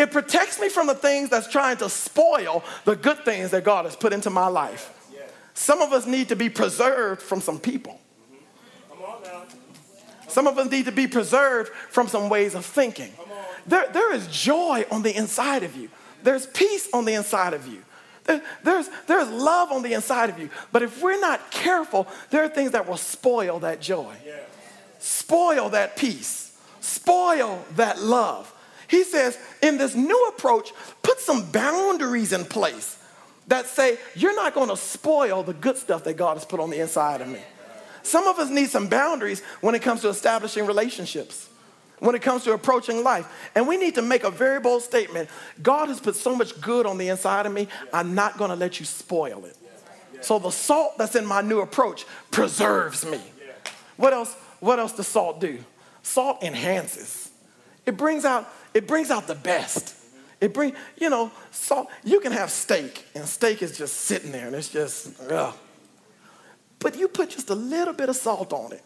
It 0.00 0.10
protects 0.10 0.58
me 0.58 0.70
from 0.70 0.86
the 0.86 0.94
things 0.94 1.28
that's 1.28 1.46
trying 1.46 1.76
to 1.76 1.90
spoil 1.90 2.64
the 2.86 2.96
good 2.96 3.22
things 3.22 3.50
that 3.50 3.64
God 3.64 3.84
has 3.84 3.94
put 3.94 4.14
into 4.14 4.30
my 4.30 4.46
life. 4.46 4.96
Some 5.52 5.82
of 5.82 5.92
us 5.92 6.06
need 6.06 6.30
to 6.30 6.36
be 6.36 6.48
preserved 6.48 7.20
from 7.20 7.42
some 7.42 7.60
people. 7.60 8.00
Some 10.26 10.46
of 10.46 10.56
us 10.58 10.70
need 10.70 10.86
to 10.86 10.92
be 10.92 11.06
preserved 11.06 11.70
from 11.90 12.08
some 12.08 12.30
ways 12.30 12.54
of 12.54 12.64
thinking. 12.64 13.12
There, 13.66 13.86
there 13.92 14.14
is 14.14 14.26
joy 14.28 14.86
on 14.90 15.02
the 15.02 15.14
inside 15.14 15.64
of 15.64 15.76
you. 15.76 15.90
There's 16.22 16.46
peace 16.46 16.88
on 16.94 17.04
the 17.04 17.12
inside 17.12 17.52
of 17.52 17.66
you. 17.66 17.82
There, 18.24 18.40
there's, 18.62 18.88
there's 19.06 19.28
love 19.28 19.70
on 19.70 19.82
the 19.82 19.92
inside 19.92 20.30
of 20.30 20.38
you. 20.38 20.48
But 20.72 20.82
if 20.82 21.02
we're 21.02 21.20
not 21.20 21.50
careful, 21.50 22.08
there 22.30 22.42
are 22.42 22.48
things 22.48 22.70
that 22.70 22.88
will 22.88 22.96
spoil 22.96 23.58
that 23.58 23.82
joy, 23.82 24.14
spoil 24.98 25.68
that 25.70 25.96
peace, 25.96 26.58
spoil 26.80 27.62
that 27.76 28.00
love. 28.00 28.54
He 28.90 29.04
says, 29.04 29.38
in 29.62 29.78
this 29.78 29.94
new 29.94 30.26
approach, 30.26 30.72
put 31.02 31.20
some 31.20 31.48
boundaries 31.52 32.32
in 32.32 32.44
place 32.44 32.98
that 33.46 33.66
say, 33.66 33.98
you're 34.16 34.34
not 34.34 34.52
going 34.52 34.68
to 34.68 34.76
spoil 34.76 35.44
the 35.44 35.54
good 35.54 35.76
stuff 35.76 36.02
that 36.04 36.16
God 36.16 36.34
has 36.34 36.44
put 36.44 36.58
on 36.58 36.70
the 36.70 36.80
inside 36.80 37.20
of 37.20 37.28
me. 37.28 37.38
Some 38.02 38.26
of 38.26 38.40
us 38.40 38.50
need 38.50 38.68
some 38.68 38.88
boundaries 38.88 39.42
when 39.60 39.76
it 39.76 39.82
comes 39.82 40.00
to 40.00 40.08
establishing 40.08 40.66
relationships, 40.66 41.48
when 42.00 42.16
it 42.16 42.22
comes 42.22 42.42
to 42.44 42.52
approaching 42.52 43.04
life. 43.04 43.28
And 43.54 43.68
we 43.68 43.76
need 43.76 43.94
to 43.94 44.02
make 44.02 44.24
a 44.24 44.30
very 44.30 44.58
bold 44.58 44.82
statement 44.82 45.28
God 45.62 45.88
has 45.88 46.00
put 46.00 46.16
so 46.16 46.34
much 46.34 46.60
good 46.60 46.84
on 46.84 46.98
the 46.98 47.10
inside 47.10 47.46
of 47.46 47.52
me, 47.52 47.68
I'm 47.92 48.16
not 48.16 48.38
to 48.38 48.56
let 48.56 48.80
you 48.80 48.86
spoil 48.86 49.44
it. 49.44 49.56
So 50.20 50.40
the 50.40 50.50
salt 50.50 50.98
that's 50.98 51.14
in 51.14 51.24
my 51.24 51.42
new 51.42 51.60
approach 51.60 52.06
preserves 52.32 53.06
me. 53.06 53.20
What 53.96 54.12
else? 54.12 54.34
What 54.58 54.80
else 54.80 54.92
does 54.92 55.06
salt 55.06 55.40
do? 55.40 55.60
Salt 56.02 56.42
enhances. 56.42 57.30
It 57.86 57.96
brings 57.96 58.24
out 58.24 58.48
it 58.74 58.86
brings 58.86 59.10
out 59.10 59.26
the 59.26 59.34
best. 59.34 59.96
It 60.40 60.54
bring, 60.54 60.72
you 60.96 61.10
know, 61.10 61.30
salt. 61.50 61.88
You 62.02 62.20
can 62.20 62.32
have 62.32 62.50
steak, 62.50 63.06
and 63.14 63.26
steak 63.26 63.62
is 63.62 63.76
just 63.76 63.96
sitting 63.96 64.32
there, 64.32 64.46
and 64.46 64.56
it's 64.56 64.68
just, 64.68 65.20
ugh. 65.30 65.54
But 66.78 66.96
you 66.96 67.08
put 67.08 67.30
just 67.30 67.50
a 67.50 67.54
little 67.54 67.92
bit 67.92 68.08
of 68.08 68.16
salt 68.16 68.52
on 68.52 68.72
it, 68.72 68.82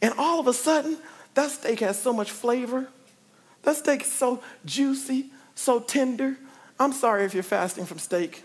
and 0.00 0.14
all 0.16 0.38
of 0.38 0.46
a 0.46 0.52
sudden, 0.52 0.96
that 1.34 1.50
steak 1.50 1.80
has 1.80 2.00
so 2.00 2.12
much 2.12 2.30
flavor. 2.30 2.88
That 3.62 3.76
steak 3.76 4.02
is 4.02 4.12
so 4.12 4.42
juicy, 4.64 5.30
so 5.56 5.80
tender. 5.80 6.36
I'm 6.78 6.92
sorry 6.92 7.24
if 7.24 7.34
you're 7.34 7.42
fasting 7.42 7.84
from 7.84 7.98
steak, 7.98 8.44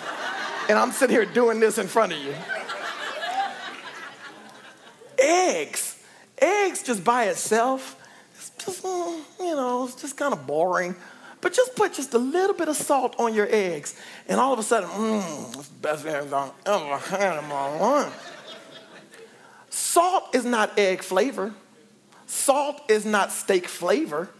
and 0.68 0.78
I'm 0.78 0.92
sitting 0.92 1.16
here 1.16 1.24
doing 1.24 1.58
this 1.58 1.78
in 1.78 1.88
front 1.88 2.12
of 2.12 2.18
you. 2.18 2.34
Eggs, 5.18 6.00
eggs 6.38 6.82
just 6.84 7.02
by 7.02 7.24
itself 7.24 7.96
just, 8.50 8.82
mm, 8.82 9.20
you 9.40 9.54
know, 9.54 9.84
it's 9.84 10.00
just 10.00 10.16
kind 10.16 10.32
of 10.32 10.46
boring. 10.46 10.94
But 11.40 11.52
just 11.52 11.74
put 11.74 11.94
just 11.94 12.14
a 12.14 12.18
little 12.18 12.54
bit 12.54 12.68
of 12.68 12.76
salt 12.76 13.16
on 13.18 13.34
your 13.34 13.48
eggs, 13.50 13.96
and 14.28 14.38
all 14.38 14.52
of 14.52 14.58
a 14.58 14.62
sudden, 14.62 14.88
mmm, 14.90 15.58
it's 15.58 15.68
the 15.68 15.74
best 15.74 16.06
eggs 16.06 16.32
I've 16.32 16.52
ever 16.66 16.98
had 16.98 17.38
in 17.42 17.48
my 17.48 17.78
life. 17.78 18.32
Salt 19.68 20.34
is 20.34 20.44
not 20.44 20.78
egg 20.78 21.02
flavor. 21.02 21.52
Salt 22.26 22.80
is 22.88 23.04
not 23.04 23.32
steak 23.32 23.66
flavor. 23.66 24.30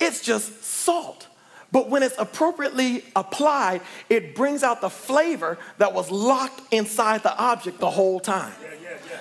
It's 0.00 0.20
just 0.20 0.64
salt. 0.64 1.28
But 1.70 1.88
when 1.88 2.02
it's 2.02 2.16
appropriately 2.18 3.04
applied, 3.16 3.80
it 4.10 4.34
brings 4.34 4.62
out 4.62 4.80
the 4.80 4.90
flavor 4.90 5.58
that 5.78 5.94
was 5.94 6.10
locked 6.10 6.60
inside 6.72 7.22
the 7.22 7.34
object 7.36 7.78
the 7.78 7.90
whole 7.90 8.20
time. 8.20 8.52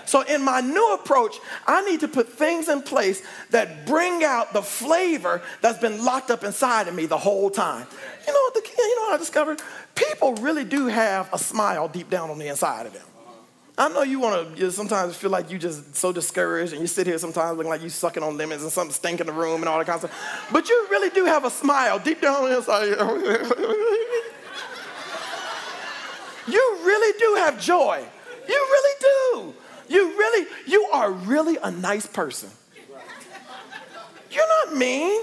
So, 0.05 0.21
in 0.21 0.43
my 0.43 0.61
new 0.61 0.93
approach, 0.93 1.37
I 1.67 1.83
need 1.89 1.99
to 2.01 2.07
put 2.07 2.29
things 2.29 2.69
in 2.69 2.81
place 2.81 3.23
that 3.51 3.85
bring 3.85 4.23
out 4.23 4.53
the 4.53 4.61
flavor 4.61 5.41
that's 5.61 5.79
been 5.79 6.03
locked 6.03 6.31
up 6.31 6.43
inside 6.43 6.87
of 6.87 6.95
me 6.95 7.05
the 7.05 7.17
whole 7.17 7.49
time. 7.49 7.87
You 8.27 8.33
know 8.33 8.39
what? 8.39 8.53
The, 8.53 8.69
you 8.77 8.95
know 8.97 9.03
what 9.03 9.15
I 9.15 9.17
discovered? 9.17 9.61
People 9.95 10.35
really 10.35 10.63
do 10.63 10.87
have 10.87 11.31
a 11.33 11.37
smile 11.37 11.87
deep 11.87 12.09
down 12.09 12.29
on 12.29 12.39
the 12.39 12.47
inside 12.47 12.85
of 12.85 12.93
them. 12.93 13.03
I 13.77 13.89
know 13.89 14.03
you 14.03 14.19
want 14.19 14.57
to 14.57 14.71
sometimes 14.71 15.15
feel 15.15 15.31
like 15.31 15.49
you 15.49 15.57
just 15.57 15.95
so 15.95 16.11
discouraged 16.11 16.73
and 16.73 16.81
you 16.81 16.87
sit 16.87 17.07
here 17.07 17.17
sometimes 17.17 17.57
looking 17.57 17.69
like 17.69 17.81
you're 17.81 17.89
sucking 17.89 18.21
on 18.21 18.37
lemons 18.37 18.61
and 18.63 18.71
something 18.71 18.93
stink 18.93 19.21
in 19.21 19.27
the 19.27 19.33
room 19.33 19.61
and 19.61 19.69
all 19.69 19.79
that 19.79 19.87
kind 19.87 20.03
of 20.03 20.11
stuff. 20.11 20.49
But 20.51 20.69
you 20.69 20.87
really 20.91 21.09
do 21.09 21.25
have 21.25 21.45
a 21.45 21.49
smile 21.49 21.97
deep 21.97 22.21
down 22.21 22.51
inside. 22.51 22.89
you 26.47 26.77
really 26.83 27.17
do 27.17 27.35
have 27.37 27.59
joy. 27.59 28.03
You 28.47 28.55
really 28.55 28.95
do. 28.99 29.53
You 29.91 30.17
really, 30.17 30.47
you 30.67 30.83
are 30.93 31.11
really 31.11 31.57
a 31.61 31.69
nice 31.69 32.05
person. 32.05 32.49
You're 34.31 34.47
not 34.65 34.77
mean, 34.77 35.21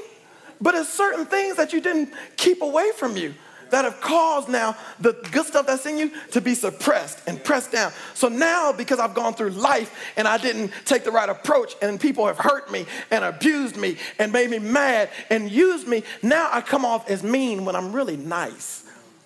but 0.60 0.74
it's 0.74 0.92
certain 0.92 1.24
things 1.24 1.56
that 1.56 1.72
you 1.72 1.80
didn't 1.80 2.12
keep 2.36 2.60
away 2.60 2.90
from 2.94 3.16
you 3.16 3.32
that 3.70 3.84
have 3.84 4.00
caused 4.00 4.48
now 4.48 4.76
the 5.00 5.12
good 5.32 5.46
stuff 5.46 5.66
that's 5.66 5.86
in 5.86 5.96
you 5.96 6.10
to 6.32 6.40
be 6.40 6.54
suppressed 6.54 7.20
and 7.26 7.42
pressed 7.42 7.72
down. 7.72 7.92
So 8.12 8.28
now, 8.28 8.72
because 8.72 8.98
I've 8.98 9.14
gone 9.14 9.34
through 9.34 9.50
life 9.50 10.12
and 10.16 10.28
I 10.28 10.36
didn't 10.36 10.72
take 10.84 11.04
the 11.04 11.10
right 11.10 11.28
approach, 11.28 11.74
and 11.80 11.98
people 11.98 12.26
have 12.26 12.38
hurt 12.38 12.70
me 12.70 12.84
and 13.10 13.24
abused 13.24 13.76
me 13.76 13.96
and 14.18 14.32
made 14.32 14.50
me 14.50 14.58
mad 14.58 15.08
and 15.30 15.50
used 15.50 15.88
me, 15.88 16.02
now 16.22 16.48
I 16.52 16.60
come 16.60 16.84
off 16.84 17.08
as 17.08 17.22
mean 17.22 17.64
when 17.64 17.74
I'm 17.74 17.92
really 17.92 18.16
nice. 18.18 18.84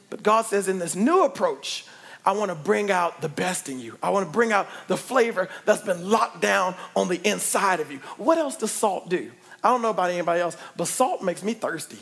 But 0.08 0.22
God 0.22 0.42
says, 0.46 0.68
in 0.68 0.78
this 0.78 0.94
new 0.94 1.24
approach, 1.24 1.86
I 2.24 2.32
want 2.32 2.50
to 2.50 2.54
bring 2.54 2.90
out 2.90 3.20
the 3.20 3.28
best 3.28 3.68
in 3.68 3.80
you. 3.80 3.98
I 4.02 4.10
want 4.10 4.26
to 4.26 4.32
bring 4.32 4.52
out 4.52 4.68
the 4.86 4.96
flavor 4.96 5.48
that's 5.64 5.82
been 5.82 6.08
locked 6.08 6.40
down 6.40 6.74
on 6.94 7.08
the 7.08 7.20
inside 7.28 7.80
of 7.80 7.90
you. 7.90 7.98
What 8.16 8.38
else 8.38 8.56
does 8.56 8.70
salt 8.70 9.08
do? 9.08 9.30
I 9.62 9.70
don't 9.70 9.82
know 9.82 9.90
about 9.90 10.10
anybody 10.10 10.40
else, 10.40 10.56
but 10.76 10.86
salt 10.86 11.22
makes 11.22 11.42
me 11.42 11.54
thirsty. 11.54 11.98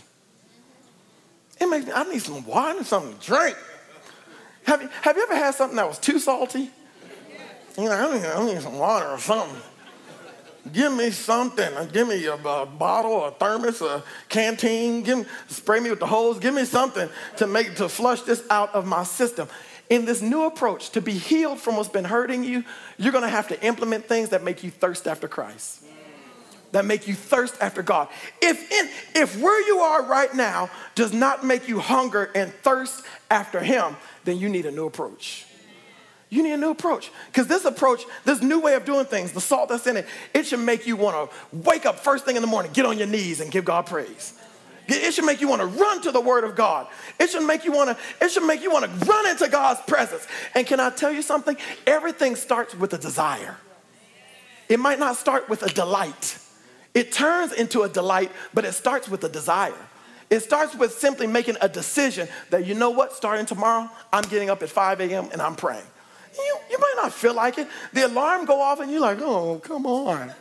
It 1.58 1.66
makes 1.66 1.86
me, 1.86 1.92
I 1.92 2.04
need 2.04 2.22
some 2.22 2.44
water 2.46 2.80
or 2.80 2.84
something 2.84 3.16
to 3.18 3.26
drink. 3.26 3.56
Have 4.64 4.82
you, 4.82 4.88
have 5.02 5.16
you 5.16 5.22
ever 5.22 5.36
had 5.36 5.54
something 5.54 5.76
that 5.76 5.88
was 5.88 5.98
too 5.98 6.18
salty? 6.18 6.70
You 7.78 7.84
know, 7.84 7.92
I 7.92 8.18
need, 8.18 8.26
I 8.26 8.44
need 8.44 8.60
some 8.60 8.78
water 8.78 9.08
or 9.08 9.18
something. 9.18 9.60
Give 10.72 10.92
me 10.92 11.10
something. 11.10 11.72
Uh, 11.74 11.84
give 11.84 12.06
me 12.06 12.24
a, 12.26 12.34
a, 12.34 12.66
bottle, 12.66 13.24
a 13.24 13.30
thermos, 13.30 13.80
a 13.80 14.02
canteen. 14.28 15.02
Give 15.02 15.28
spray 15.48 15.80
me 15.80 15.88
with 15.88 16.00
the 16.00 16.06
hose. 16.06 16.38
Give 16.38 16.52
me 16.52 16.64
something 16.66 17.08
to 17.38 17.46
make 17.46 17.76
to 17.76 17.88
flush 17.88 18.22
this 18.22 18.42
out 18.50 18.74
of 18.74 18.86
my 18.86 19.04
system 19.04 19.48
in 19.91 20.05
this 20.05 20.22
new 20.22 20.45
approach 20.45 20.91
to 20.91 21.03
be 21.03 21.12
healed 21.12 21.59
from 21.59 21.76
what's 21.76 21.88
been 21.88 22.05
hurting 22.05 22.45
you, 22.45 22.64
you're 22.97 23.12
to 23.12 23.28
have 23.28 23.49
to 23.49 23.62
implement 23.62 24.07
things 24.07 24.30
that 24.30 24.43
make 24.43 24.62
you 24.64 24.70
thirst 24.70 25.07
after 25.07 25.28
Christ. 25.28 25.82
That 26.72 26.84
make 26.84 27.09
you 27.09 27.14
thirst 27.14 27.57
after 27.61 27.82
God. 27.82 28.09
If 28.41 28.70
in, 28.70 29.20
if 29.20 29.41
where 29.41 29.66
you 29.66 29.80
are 29.80 30.05
right 30.05 30.32
now 30.32 30.70
does 30.95 31.12
not 31.12 31.45
make 31.45 31.68
you 31.68 31.80
hunger 31.80 32.30
and 32.36 32.53
thirst 32.62 33.05
after 33.28 33.61
him, 33.61 33.97
then 34.24 34.38
you 34.38 34.49
need 34.49 34.66
a 34.66 34.70
new 34.70 34.86
approach. 34.86 35.47
You 36.28 36.45
need 36.45 36.53
a 36.53 36.57
new 36.57 36.70
approach. 36.70 37.11
Because 37.26 37.49
this 37.49 37.64
approach, 37.64 38.05
this 38.24 38.41
new 38.41 38.61
way 38.61 38.74
of 38.74 38.84
doing 38.84 39.05
things, 39.05 39.32
the 39.32 39.41
salt 39.41 39.68
that's 39.70 39.88
in 39.88 39.97
it, 39.97 40.07
it 40.32 40.47
should 40.47 40.61
make 40.61 40.86
you 40.86 40.95
want 40.95 41.30
to 41.30 41.57
wake 41.57 41.84
up 41.84 41.99
first 41.99 42.24
thing 42.24 42.36
in 42.36 42.43
the 42.43 42.49
morning, 42.49 42.70
get 42.72 42.86
on 42.86 42.97
your 42.97 43.09
knees, 43.09 43.41
and 43.41 43.51
give 43.51 43.64
God 43.64 43.86
praise. 43.86 44.34
It 44.91 45.14
should 45.14 45.24
make 45.24 45.41
you 45.41 45.49
want 45.49 45.61
to 45.61 45.66
run 45.66 46.03
to 46.03 46.11
the 46.11 46.20
word 46.20 46.45
of 46.45 46.57
God. 46.57 46.88
It 47.18 47.30
should 47.30 47.47
make 47.47 47.64
you 47.64 47.72
want 47.72 47.91
to, 47.97 48.24
it 48.24 48.30
should 48.30 48.45
make 48.45 48.62
you 48.62 48.70
want 48.70 48.84
to 48.84 49.07
run 49.07 49.28
into 49.28 49.49
God's 49.49 49.80
presence. 49.82 50.26
And 50.55 50.66
can 50.66 50.80
I 50.80 50.91
tell 50.91 51.12
you 51.12 51.22
something? 51.22 51.57
Everything 51.86 52.36
starts 52.36 52.74
with 52.74 52.93
a 52.93 52.99
desire. 52.99 53.57
It 54.68 54.78
might 54.78 54.99
not 54.99 55.16
start 55.16 55.49
with 55.49 55.62
a 55.62 55.68
delight. 55.68 56.38
It 56.95 57.12
turns 57.12 57.53
into 57.53 57.82
a 57.82 57.88
delight, 57.88 58.32
but 58.53 58.64
it 58.64 58.72
starts 58.72 59.09
with 59.09 59.22
a 59.24 59.28
desire. 59.28 59.74
It 60.28 60.41
starts 60.41 60.74
with 60.74 60.93
simply 60.93 61.26
making 61.26 61.57
a 61.61 61.68
decision 61.68 62.28
that, 62.51 62.66
you 62.66 62.74
know 62.74 62.91
what, 62.91 63.12
starting 63.12 63.47
tomorrow, 63.47 63.88
I'm 64.12 64.22
getting 64.24 64.51
up 64.51 64.62
at 64.62 64.68
5 64.68 65.01
a.m. 65.01 65.28
and 65.32 65.43
I'm 65.43 65.57
praying. 65.57 65.86
You, 66.36 66.59
you 66.70 66.78
might 66.78 66.95
not 66.97 67.12
feel 67.12 67.34
like 67.34 67.59
it. 67.59 67.66
The 67.93 68.07
alarm 68.07 68.45
go 68.45 68.61
off 68.61 68.80
and 68.80 68.91
you're 68.91 69.01
like, 69.01 69.18
oh, 69.20 69.59
come 69.59 69.86
on. 69.86 70.32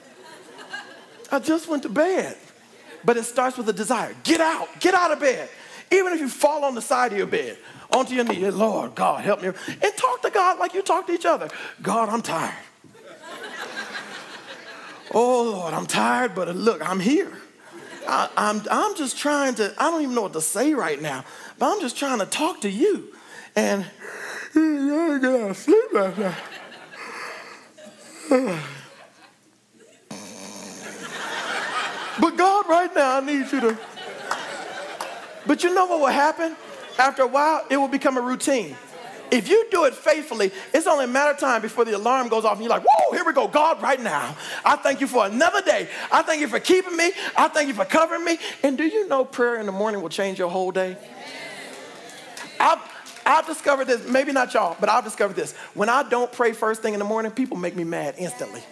I 1.31 1.39
just 1.39 1.67
went 1.67 1.83
to 1.83 1.89
bed. 1.89 2.37
But 3.03 3.17
it 3.17 3.23
starts 3.23 3.57
with 3.57 3.69
a 3.69 3.73
desire. 3.73 4.15
Get 4.23 4.41
out. 4.41 4.67
Get 4.79 4.93
out 4.93 5.11
of 5.11 5.19
bed. 5.19 5.49
Even 5.91 6.13
if 6.13 6.19
you 6.19 6.29
fall 6.29 6.63
on 6.63 6.75
the 6.75 6.81
side 6.81 7.11
of 7.11 7.17
your 7.17 7.27
bed, 7.27 7.57
onto 7.91 8.13
your 8.13 8.23
knee, 8.23 8.49
Lord, 8.51 8.93
God, 8.95 9.23
help 9.23 9.41
me. 9.41 9.47
And 9.47 9.97
talk 9.97 10.21
to 10.21 10.29
God 10.29 10.59
like 10.59 10.73
you 10.73 10.81
talk 10.81 11.07
to 11.07 11.13
each 11.13 11.25
other. 11.25 11.49
God, 11.81 12.09
I'm 12.09 12.21
tired. 12.21 12.53
oh, 15.13 15.43
Lord, 15.43 15.73
I'm 15.73 15.87
tired, 15.87 16.35
but 16.35 16.55
look, 16.55 16.87
I'm 16.87 16.99
here. 16.99 17.31
I, 18.07 18.29
am 18.37 18.59
I'm, 18.59 18.67
I'm 18.69 18.95
just 18.95 19.17
trying 19.17 19.55
to, 19.55 19.73
I 19.77 19.89
don't 19.89 20.01
even 20.03 20.13
know 20.15 20.21
what 20.23 20.33
to 20.33 20.41
say 20.41 20.73
right 20.73 21.01
now, 21.01 21.25
but 21.57 21.73
I'm 21.73 21.81
just 21.81 21.97
trying 21.97 22.19
to 22.19 22.25
talk 22.25 22.61
to 22.61 22.69
you. 22.69 23.13
And 23.55 23.85
I 24.55 25.17
get 25.21 25.41
out 25.41 25.55
sleep 25.55 25.93
last 25.93 26.17
night. 28.29 28.59
but 32.19 32.37
God, 32.37 32.67
right 32.67 32.93
now, 32.93 33.17
I 33.17 33.25
need 33.25 33.51
you 33.51 33.59
to. 33.61 33.77
But 35.45 35.63
you 35.63 35.73
know 35.73 35.85
what 35.85 35.99
will 35.99 36.07
happen? 36.07 36.55
After 36.97 37.23
a 37.23 37.27
while, 37.27 37.65
it 37.69 37.77
will 37.77 37.87
become 37.87 38.17
a 38.17 38.21
routine. 38.21 38.75
If 39.31 39.47
you 39.47 39.67
do 39.69 39.85
it 39.85 39.93
faithfully, 39.93 40.51
it's 40.73 40.87
only 40.87 41.05
a 41.05 41.07
matter 41.07 41.31
of 41.31 41.37
time 41.37 41.61
before 41.61 41.85
the 41.85 41.95
alarm 41.95 42.29
goes 42.29 42.45
off 42.45 42.53
and 42.53 42.61
you're 42.61 42.69
like, 42.69 42.83
whoa, 42.83 43.11
here 43.13 43.23
we 43.23 43.31
go. 43.31 43.47
God, 43.47 43.81
right 43.81 44.01
now, 44.01 44.35
I 44.65 44.75
thank 44.75 45.01
you 45.01 45.07
for 45.07 45.25
another 45.25 45.61
day. 45.61 45.87
I 46.11 46.23
thank 46.23 46.41
you 46.41 46.47
for 46.47 46.59
keeping 46.59 46.97
me. 46.97 47.11
I 47.37 47.47
thank 47.47 47.67
you 47.67 47.73
for 47.73 47.85
covering 47.85 48.25
me. 48.25 48.39
And 48.63 48.77
do 48.77 48.83
you 48.83 49.07
know 49.07 49.23
prayer 49.23 49.59
in 49.59 49.65
the 49.65 49.71
morning 49.71 50.01
will 50.01 50.09
change 50.09 50.39
your 50.39 50.49
whole 50.49 50.71
day? 50.71 50.97
I've, 52.59 52.79
I've 53.25 53.45
discovered 53.45 53.85
this, 53.85 54.07
maybe 54.07 54.31
not 54.31 54.53
y'all, 54.53 54.75
but 54.79 54.89
I've 54.89 55.03
discovered 55.03 55.35
this. 55.35 55.53
When 55.75 55.89
I 55.89 56.03
don't 56.09 56.31
pray 56.31 56.51
first 56.51 56.81
thing 56.81 56.93
in 56.93 56.99
the 56.99 57.05
morning, 57.05 57.31
people 57.31 57.57
make 57.57 57.75
me 57.75 57.83
mad 57.83 58.15
instantly. 58.17 58.63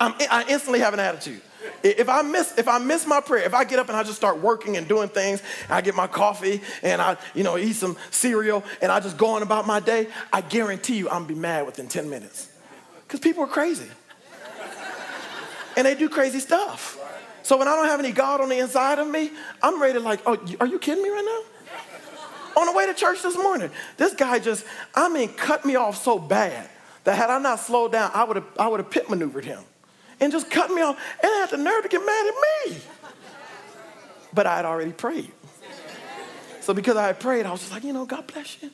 I'm, 0.00 0.14
I 0.30 0.44
instantly 0.48 0.80
have 0.80 0.94
an 0.94 1.00
attitude. 1.00 1.42
If 1.82 2.08
I 2.08 2.22
miss, 2.22 2.56
if 2.56 2.68
I 2.68 2.78
miss 2.78 3.06
my 3.06 3.20
prayer, 3.20 3.44
if 3.44 3.54
I 3.54 3.64
get 3.64 3.78
up 3.78 3.88
and 3.88 3.96
I 3.96 4.02
just 4.02 4.16
start 4.16 4.40
working 4.40 4.76
and 4.76 4.86
doing 4.86 5.08
things, 5.08 5.42
I 5.68 5.80
get 5.80 5.94
my 5.94 6.06
coffee 6.06 6.60
and 6.82 7.02
I, 7.02 7.16
you 7.34 7.42
know, 7.42 7.58
eat 7.58 7.74
some 7.74 7.96
cereal 8.10 8.64
and 8.80 8.90
I 8.90 9.00
just 9.00 9.16
go 9.16 9.30
on 9.30 9.42
about 9.42 9.66
my 9.66 9.80
day, 9.80 10.08
I 10.32 10.40
guarantee 10.40 10.96
you 10.96 11.08
I'm 11.08 11.22
gonna 11.22 11.26
be 11.26 11.34
mad 11.34 11.66
within 11.66 11.88
10 11.88 12.08
minutes. 12.08 12.48
Because 13.06 13.20
people 13.20 13.44
are 13.44 13.48
crazy. 13.48 13.88
And 15.76 15.86
they 15.86 15.94
do 15.94 16.08
crazy 16.08 16.40
stuff. 16.40 16.98
So 17.42 17.56
when 17.56 17.68
I 17.68 17.76
don't 17.76 17.86
have 17.86 18.00
any 18.00 18.12
God 18.12 18.40
on 18.40 18.48
the 18.48 18.58
inside 18.58 18.98
of 18.98 19.08
me, 19.08 19.30
I'm 19.62 19.80
ready 19.80 19.94
to 19.94 20.00
like, 20.00 20.20
oh, 20.26 20.38
are 20.60 20.66
you 20.66 20.78
kidding 20.78 21.02
me 21.02 21.08
right 21.08 21.24
now? 21.24 22.60
On 22.60 22.66
the 22.66 22.72
way 22.72 22.86
to 22.86 22.94
church 22.94 23.22
this 23.22 23.36
morning, 23.36 23.70
this 23.96 24.14
guy 24.14 24.38
just, 24.40 24.64
I 24.94 25.08
mean, 25.08 25.32
cut 25.32 25.64
me 25.64 25.76
off 25.76 26.02
so 26.02 26.18
bad 26.18 26.68
that 27.04 27.16
had 27.16 27.30
I 27.30 27.38
not 27.38 27.60
slowed 27.60 27.92
down, 27.92 28.10
I 28.12 28.24
would 28.24 28.36
have 28.36 28.46
I 28.58 28.66
would 28.66 28.80
have 28.80 28.90
pit 28.90 29.08
maneuvered 29.08 29.44
him 29.44 29.62
and 30.20 30.32
just 30.32 30.50
cut 30.50 30.70
me 30.70 30.82
off 30.82 30.98
and 31.22 31.30
had 31.30 31.50
the 31.50 31.56
nerve 31.56 31.82
to 31.82 31.88
get 31.88 32.04
mad 32.04 32.26
at 32.26 32.34
me. 32.72 32.80
But 34.32 34.46
I 34.46 34.56
had 34.56 34.64
already 34.64 34.92
prayed. 34.92 35.32
So 36.60 36.74
because 36.74 36.96
I 36.96 37.06
had 37.06 37.18
prayed, 37.18 37.46
I 37.46 37.50
was 37.50 37.60
just 37.60 37.72
like, 37.72 37.84
you 37.84 37.92
know, 37.92 38.04
God 38.04 38.26
bless 38.26 38.62
you. 38.62 38.70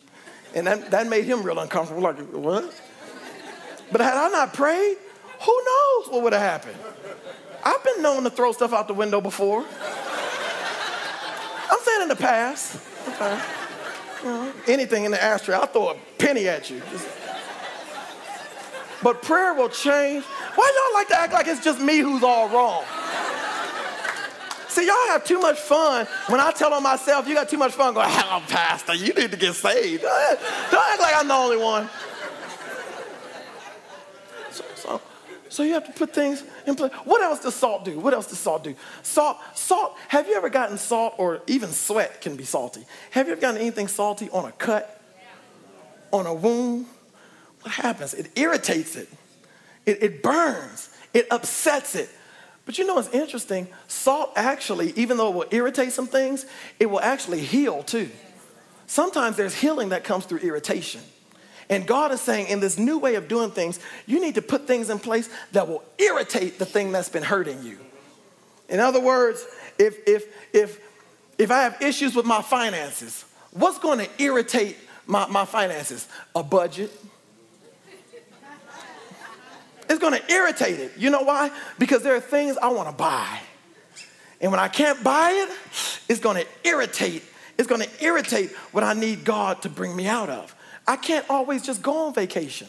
And 0.55 0.67
that, 0.67 0.91
that 0.91 1.07
made 1.07 1.25
him 1.25 1.43
real 1.43 1.59
uncomfortable. 1.59 2.03
Like, 2.03 2.19
what? 2.19 2.83
But 3.93 4.01
had 4.01 4.15
I 4.17 4.29
not 4.29 4.55
prayed, 4.55 4.97
who 5.45 5.65
knows 5.65 6.09
what 6.09 6.23
would 6.23 6.33
have 6.33 6.43
happened? 6.43 6.79
I've 7.65 7.83
been 7.85 8.03
known 8.03 8.25
to 8.25 8.31
throw 8.31 8.53
stuff 8.53 8.73
out 8.73 8.89
the 8.89 8.95
window 8.95 9.21
before. 9.21 9.65
I'm 11.71 11.79
saying 11.83 12.03
in 12.03 12.09
the 12.09 12.17
past. 12.17 12.81
Okay. 13.09 13.41
You 14.23 14.31
know, 14.31 14.53
anything 14.67 15.05
in 15.05 15.11
the 15.11 15.23
ashtray, 15.23 15.55
I'll 15.55 15.67
throw 15.67 15.91
a 15.91 15.97
penny 16.19 16.49
at 16.49 16.71
you. 16.71 16.83
Just, 16.91 17.07
but 19.05 19.21
prayer 19.21 19.53
will 19.53 19.69
change. 19.69 20.25
Why 20.55 20.73
y'all 20.75 20.99
like 20.99 21.09
to 21.09 21.17
act 21.17 21.33
like 21.35 21.47
it's 21.47 21.63
just 21.63 21.79
me 21.79 21.99
who's 21.99 22.23
all 22.23 22.49
wrong? 22.49 22.85
See, 24.69 24.87
y'all 24.87 24.97
have 25.09 25.25
too 25.25 25.39
much 25.39 25.59
fun 25.61 26.07
when 26.27 26.41
I 26.41 26.51
tell 26.51 26.73
on 26.73 26.83
myself, 26.83 27.29
you 27.29 27.35
got 27.35 27.49
too 27.49 27.59
much 27.59 27.73
fun 27.73 27.95
going, 27.95 28.09
oh, 28.11 28.43
Pastor, 28.49 28.95
you 28.95 29.13
need 29.13 29.31
to 29.31 29.37
get 29.37 29.55
saved. 29.55 30.03
Don't 30.03 30.91
act 30.91 31.01
like 31.01 31.15
I'm 31.15 31.29
the 31.29 31.35
only 31.35 31.59
one. 31.59 31.89
So, 34.51 34.65
so, 34.75 35.03
so 35.51 35.63
you 35.63 35.75
have 35.75 35.87
to 35.87 35.93
put 35.93 36.13
things 36.13 36.43
in 36.67 36.75
place. 36.75 36.91
What 37.05 37.23
else 37.23 37.41
does 37.41 37.55
salt 37.55 37.85
do? 37.85 38.01
What 38.01 38.15
else 38.15 38.27
does 38.27 38.39
salt 38.39 38.65
do? 38.65 38.75
Salt, 39.03 39.37
salt, 39.55 39.97
have 40.09 40.27
you 40.27 40.35
ever 40.35 40.49
gotten 40.49 40.79
salt 40.79 41.15
or 41.19 41.43
even 41.47 41.71
sweat 41.71 42.23
can 42.23 42.35
be 42.35 42.45
salty? 42.45 42.85
Have 43.11 43.27
you 43.27 43.35
ever 43.35 43.41
gotten 43.41 43.61
anything 43.61 43.87
salty 43.87 44.31
on 44.31 44.47
a 44.47 44.53
cut? 44.53 44.99
On 46.11 46.27
a 46.27 46.35
wound? 46.35 46.87
What 47.65 47.73
happens? 47.73 48.15
It 48.15 48.31
irritates 48.37 48.95
it, 48.95 49.09
it, 49.87 50.03
it 50.03 50.23
burns, 50.23 50.91
it 51.12 51.27
upsets 51.31 51.95
it. 51.95 52.11
But 52.67 52.79
you 52.79 52.87
know 52.87 52.95
what's 52.95 53.11
interesting? 53.11 53.69
Salt 53.89 54.33
actually, 54.37 54.93
even 54.97 55.17
though 55.17 55.29
it 55.29 55.35
will 55.35 55.47
irritate 55.51 55.93
some 55.93 56.07
things, 56.07 56.47
it 56.79 56.87
will 56.87 57.01
actually 57.01 57.41
heal 57.41 57.83
too. 57.83 58.11
Sometimes 58.87 59.37
there's 59.37 59.55
healing 59.55 59.91
that 59.91 60.05
comes 60.05 60.27
through 60.27 60.41
irritation. 60.41 61.01
And 61.71 61.87
God 61.87 62.12
is 62.12 62.21
saying, 62.21 62.49
in 62.49 62.61
this 62.61 62.79
new 62.79 62.99
way 62.99 63.15
of 63.15 63.29
doing 63.29 63.51
things, 63.51 63.81
you 64.07 64.21
need 64.21 64.35
to 64.35 64.43
put 64.43 64.67
things 64.67 64.91
in 64.91 64.99
place 64.99 65.31
that 65.53 65.67
will 65.67 65.83
irritate 65.99 66.59
the 66.59 66.67
thing 66.67 66.93
that's 66.93 67.09
been 67.09 67.23
hurting 67.23 67.62
you. 67.62 67.79
In 68.69 68.81
other 68.81 69.01
words, 69.01 69.45
if, 69.79 70.07
if, 70.07 70.27
if, 70.53 70.81
if 71.39 71.51
I 71.51 71.62
have 71.62 71.81
issues 71.81 72.15
with 72.15 72.27
my 72.27 72.43
finances, 72.43 73.25
what's 73.53 73.79
going 73.79 73.99
to 73.99 74.09
irritate 74.19 74.77
my, 75.07 75.27
my 75.29 75.47
finances? 75.47 76.07
A 76.35 76.43
budget, 76.43 76.91
it's 79.89 79.99
to 80.14 80.32
irritate 80.32 80.78
it. 80.80 80.93
You 80.97 81.11
know 81.11 81.22
why? 81.22 81.51
Because 81.78 82.03
there 82.03 82.14
are 82.14 82.20
things 82.20 82.57
I 82.57 82.68
want 82.68 82.89
to 82.89 82.95
buy. 82.95 83.41
And 84.41 84.51
when 84.51 84.61
I 84.61 84.68
can't 84.68 85.03
buy 85.03 85.30
it, 85.30 86.01
it's 86.09 86.20
to 86.37 86.47
irritate. 86.68 87.22
It's 87.57 87.68
to 87.82 88.05
irritate 88.05 88.51
what 88.72 88.85
I 88.85 88.93
need 88.93 89.24
God 89.24 89.62
to 89.62 89.68
bring 89.68 89.95
me 89.95 90.07
out 90.07 90.28
of. 90.28 90.55
I 90.87 90.97
can't 90.97 91.24
always 91.30 91.62
just 91.62 91.82
go 91.82 92.07
on 92.07 92.14
vacation. 92.14 92.68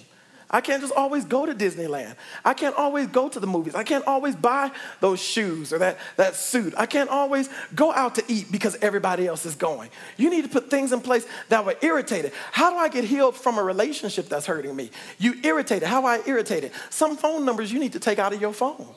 I 0.55 0.61
can't 0.61 0.81
just 0.81 0.93
always 0.93 1.25
go 1.25 1.45
to 1.45 1.53
Disneyland. 1.53 2.15
I 2.45 2.53
can't 2.53 2.77
always 2.77 3.07
go 3.07 3.27
to 3.27 3.41
the 3.41 3.45
movies. 3.45 3.75
I 3.75 3.83
can't 3.83 4.07
always 4.07 4.37
buy 4.37 4.71
those 5.01 5.21
shoes 5.21 5.73
or 5.73 5.79
that, 5.79 5.97
that 6.15 6.35
suit. 6.35 6.73
I 6.77 6.85
can't 6.85 7.09
always 7.09 7.49
go 7.75 7.91
out 7.91 8.15
to 8.15 8.23
eat 8.29 8.49
because 8.53 8.77
everybody 8.81 9.27
else 9.27 9.45
is 9.45 9.53
going. 9.53 9.89
You 10.15 10.29
need 10.29 10.43
to 10.43 10.49
put 10.49 10.69
things 10.69 10.93
in 10.93 11.01
place 11.01 11.27
that 11.49 11.65
were 11.65 11.75
irritate 11.81 12.23
it. 12.23 12.33
How 12.53 12.69
do 12.69 12.77
I 12.77 12.87
get 12.87 13.03
healed 13.03 13.35
from 13.35 13.57
a 13.57 13.63
relationship 13.63 14.29
that's 14.29 14.45
hurting 14.45 14.73
me? 14.73 14.91
You 15.17 15.33
irritate 15.43 15.83
it. 15.83 15.89
How 15.89 16.05
I 16.05 16.21
irritate 16.25 16.63
it? 16.63 16.71
Some 16.89 17.17
phone 17.17 17.43
numbers 17.43 17.73
you 17.73 17.77
need 17.77 17.91
to 17.91 17.99
take 17.99 18.17
out 18.17 18.31
of 18.31 18.39
your 18.39 18.53
phone. 18.53 18.87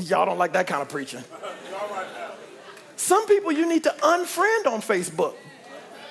Y'all 0.00 0.26
don't 0.26 0.38
like 0.38 0.54
that 0.54 0.66
kind 0.66 0.82
of 0.82 0.88
preaching. 0.88 1.22
Some 2.96 3.28
people 3.28 3.52
you 3.52 3.68
need 3.68 3.84
to 3.84 3.94
unfriend 4.00 4.66
on 4.66 4.82
Facebook. 4.82 5.34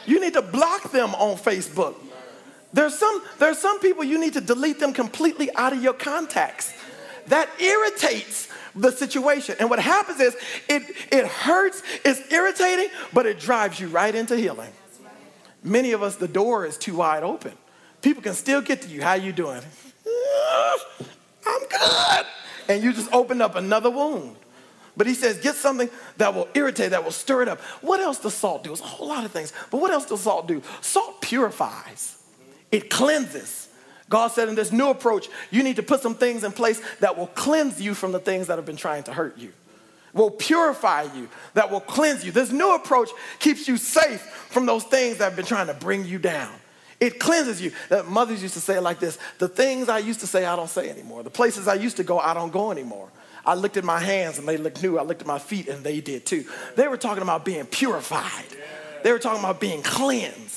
You 0.06 0.22
need 0.22 0.36
to 0.36 0.42
block 0.42 0.94
them 0.94 1.14
on 1.16 1.36
Facebook. 1.36 1.96
There's 2.72 2.98
some, 2.98 3.22
there's 3.40 3.58
some 3.58 3.80
people 3.80 4.04
you 4.04 4.20
need 4.20 4.34
to 4.34 4.42
delete 4.42 4.80
them 4.80 4.94
completely 4.94 5.50
out 5.56 5.74
of 5.74 5.82
your 5.82 5.94
contacts. 5.94 6.74
That 7.28 7.50
irritates 7.60 8.48
the 8.76 8.92
situation. 8.92 9.56
And 9.60 9.70
what 9.70 9.80
happens 9.80 10.20
is 10.20 10.36
it, 10.68 10.84
it 11.12 11.26
hurts, 11.26 11.82
it's 12.06 12.32
irritating, 12.32 12.90
but 13.14 13.26
it 13.26 13.40
drives 13.40 13.80
you 13.80 13.88
right 13.88 14.14
into 14.14 14.36
healing. 14.36 14.72
Many 15.64 15.92
of 15.92 16.04
us, 16.04 16.16
the 16.16 16.28
door 16.28 16.66
is 16.66 16.78
too 16.78 16.98
wide 16.98 17.24
open. 17.24 17.54
People 18.02 18.24
can 18.24 18.34
still 18.34 18.62
get 18.62 18.82
to 18.84 18.88
you. 18.88 19.02
How 19.02 19.14
you 19.16 19.32
doing? 19.32 19.62
I'm 21.48 21.62
good. 21.70 22.26
And 22.70 22.84
you 22.84 22.94
just 22.94 23.12
open 23.12 23.42
up 23.42 23.56
another 23.56 23.90
wound. 23.90 24.36
But 24.96 25.08
he 25.08 25.14
says, 25.14 25.38
get 25.38 25.56
something 25.56 25.90
that 26.18 26.34
will 26.34 26.48
irritate, 26.54 26.92
that 26.92 27.04
will 27.04 27.12
stir 27.12 27.42
it 27.42 27.48
up. 27.48 27.62
What 27.82 28.00
else 28.00 28.20
does 28.20 28.34
salt 28.34 28.64
do? 28.64 28.72
It's 28.72 28.82
a 28.82 28.86
whole 28.86 29.08
lot 29.08 29.26
of 29.26 29.32
things. 29.32 29.54
But 29.72 29.82
what 29.82 29.92
else 29.92 30.06
does 30.06 30.22
salt 30.22 30.48
do? 30.48 30.62
Salt 30.82 31.22
purifies. 31.22 32.19
It 32.72 32.90
cleanses. 32.90 33.68
God 34.10 34.30
said 34.30 34.50
in 34.50 34.56
this 34.56 34.72
new 34.72 34.90
approach, 34.90 35.30
you 35.52 35.64
need 35.64 35.76
to 35.76 35.84
put 35.84 36.02
some 36.02 36.16
things 36.16 36.44
in 36.44 36.52
place 36.52 36.82
that 37.00 37.18
will 37.18 37.28
cleanse 37.28 37.80
you 37.80 37.94
from 37.94 38.12
the 38.12 38.20
things 38.20 38.48
that 38.48 38.58
have 38.58 38.66
been 38.66 38.76
trying 38.76 39.04
to 39.04 39.14
hurt 39.14 39.38
you. 39.38 39.54
will 40.14 40.32
purify 40.32 41.04
you, 41.04 41.30
that 41.54 41.70
will 41.70 41.80
cleanse 41.80 42.26
you. 42.26 42.32
This 42.32 42.52
new 42.52 42.74
approach 42.74 43.10
keeps 43.38 43.68
you 43.68 43.78
safe 43.78 44.22
from 44.22 44.66
those 44.66 44.84
things 44.84 45.18
that 45.18 45.26
have 45.26 45.36
been 45.36 45.46
trying 45.46 45.68
to 45.68 45.76
bring 45.76 46.06
you 46.06 46.18
down. 46.18 46.52
It 47.00 47.20
cleanses 47.20 47.62
you. 47.62 47.72
That 47.90 48.08
mothers 48.08 48.42
used 48.42 48.56
to 48.56 48.60
say 48.60 48.78
it 48.78 48.82
like 48.82 49.00
this 49.00 49.18
the 49.38 49.48
things 49.48 49.88
I 49.88 50.00
used 50.00 50.20
to 50.22 50.28
say, 50.28 50.46
I 50.46 50.56
don't 50.56 50.70
say 50.70 50.90
anymore. 50.90 51.24
The 51.24 51.30
places 51.30 51.68
I 51.68 51.76
used 51.76 51.98
to 51.98 52.04
go, 52.04 52.20
I 52.20 52.34
don't 52.34 52.52
go 52.52 52.72
anymore. 52.72 53.10
I 53.46 53.54
looked 53.54 53.78
at 53.78 53.84
my 53.84 54.00
hands 54.00 54.38
and 54.38 54.48
they 54.48 54.58
looked 54.58 54.84
new. 54.84 55.00
I 55.00 55.04
looked 55.04 55.22
at 55.22 55.28
my 55.28 55.40
feet 55.40 55.70
and 55.70 55.84
they 55.84 56.02
did 56.02 56.26
too. 56.26 56.46
They 56.76 56.88
were 56.88 56.98
talking 56.98 57.24
about 57.24 57.46
being 57.46 57.66
purified, 57.66 58.46
they 59.04 59.12
were 59.12 59.20
talking 59.20 59.40
about 59.40 59.60
being 59.60 59.82
cleansed. 59.82 60.49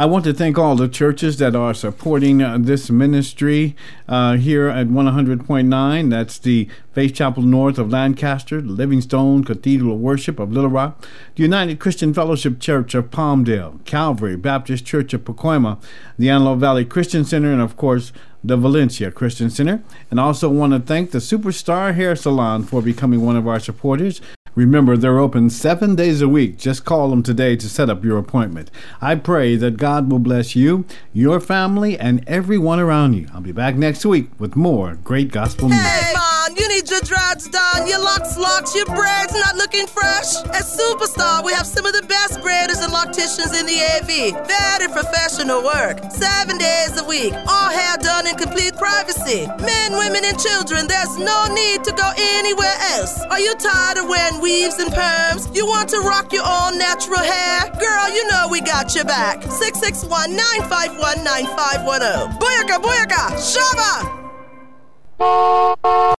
I 0.00 0.06
want 0.06 0.24
to 0.24 0.32
thank 0.32 0.56
all 0.56 0.76
the 0.76 0.88
churches 0.88 1.36
that 1.40 1.54
are 1.54 1.74
supporting 1.74 2.40
uh, 2.40 2.56
this 2.58 2.88
ministry 2.88 3.76
uh, 4.08 4.38
here 4.38 4.66
at 4.66 4.86
100.9. 4.86 6.10
That's 6.10 6.38
the 6.38 6.70
Faith 6.94 7.16
Chapel 7.16 7.42
North 7.42 7.76
of 7.76 7.90
Lancaster, 7.90 8.62
the 8.62 8.72
Livingstone 8.72 9.44
Cathedral 9.44 9.92
of 9.92 10.00
Worship 10.00 10.40
of 10.40 10.48
Littlerock, 10.48 10.94
the 11.34 11.42
United 11.42 11.80
Christian 11.80 12.14
Fellowship 12.14 12.60
Church 12.60 12.94
of 12.94 13.10
Palmdale, 13.10 13.84
Calvary 13.84 14.36
Baptist 14.36 14.86
Church 14.86 15.12
of 15.12 15.24
Pacoima, 15.24 15.78
the 16.18 16.30
Antelope 16.30 16.60
Valley 16.60 16.86
Christian 16.86 17.22
Center, 17.22 17.52
and 17.52 17.60
of 17.60 17.76
course, 17.76 18.10
the 18.42 18.56
Valencia 18.56 19.10
Christian 19.10 19.50
Center. 19.50 19.82
And 20.10 20.18
also 20.18 20.48
want 20.48 20.72
to 20.72 20.80
thank 20.80 21.10
the 21.10 21.18
Superstar 21.18 21.94
Hair 21.94 22.16
Salon 22.16 22.62
for 22.62 22.80
becoming 22.80 23.20
one 23.20 23.36
of 23.36 23.46
our 23.46 23.60
supporters. 23.60 24.22
Remember, 24.54 24.96
they're 24.96 25.18
open 25.18 25.50
seven 25.50 25.94
days 25.94 26.20
a 26.20 26.28
week. 26.28 26.58
Just 26.58 26.84
call 26.84 27.10
them 27.10 27.22
today 27.22 27.56
to 27.56 27.68
set 27.68 27.88
up 27.88 28.04
your 28.04 28.18
appointment. 28.18 28.70
I 29.00 29.14
pray 29.14 29.56
that 29.56 29.76
God 29.76 30.10
will 30.10 30.18
bless 30.18 30.56
you, 30.56 30.84
your 31.12 31.40
family, 31.40 31.98
and 31.98 32.24
everyone 32.26 32.80
around 32.80 33.14
you. 33.14 33.28
I'll 33.32 33.40
be 33.40 33.52
back 33.52 33.76
next 33.76 34.04
week 34.04 34.28
with 34.38 34.56
more 34.56 34.94
great 35.04 35.30
gospel 35.30 35.68
music. 35.68 36.29
You 36.48 36.68
need 36.68 36.88
your 36.88 37.00
dreads 37.00 37.48
done, 37.48 37.86
your 37.86 38.00
locks 38.00 38.36
locked, 38.38 38.74
your 38.74 38.86
braids 38.86 39.34
not 39.34 39.56
looking 39.56 39.86
fresh. 39.86 40.36
At 40.56 40.64
Superstar, 40.64 41.44
we 41.44 41.52
have 41.52 41.66
some 41.66 41.84
of 41.84 41.92
the 41.92 42.02
best 42.02 42.40
braiders 42.40 42.82
and 42.82 42.92
locticians 42.92 43.52
in 43.58 43.66
the 43.66 43.76
AV. 43.76 44.32
Very 44.46 44.88
professional 44.88 45.62
work. 45.62 46.00
Seven 46.10 46.56
days 46.58 46.98
a 46.98 47.04
week. 47.04 47.34
All 47.46 47.70
hair 47.70 47.96
done 47.98 48.26
in 48.26 48.36
complete 48.36 48.74
privacy. 48.76 49.46
Men, 49.60 49.92
women, 49.92 50.24
and 50.24 50.38
children, 50.38 50.88
there's 50.88 51.18
no 51.18 51.46
need 51.52 51.84
to 51.84 51.92
go 51.92 52.10
anywhere 52.16 52.76
else. 52.96 53.20
Are 53.30 53.40
you 53.40 53.54
tired 53.56 53.98
of 53.98 54.08
wearing 54.08 54.40
weaves 54.40 54.78
and 54.78 54.90
perms? 54.92 55.54
You 55.54 55.66
want 55.66 55.90
to 55.90 56.00
rock 56.00 56.32
your 56.32 56.44
own 56.44 56.78
natural 56.78 57.20
hair? 57.20 57.70
Girl, 57.78 58.08
you 58.14 58.26
know 58.28 58.48
we 58.50 58.60
got 58.60 58.94
your 58.94 59.04
back. 59.04 59.42
661 59.42 60.34
951 60.36 61.22
9510. 61.22 62.38
Booyaka, 62.40 62.80
booyaka, 62.80 63.36
shaba! 63.36 64.20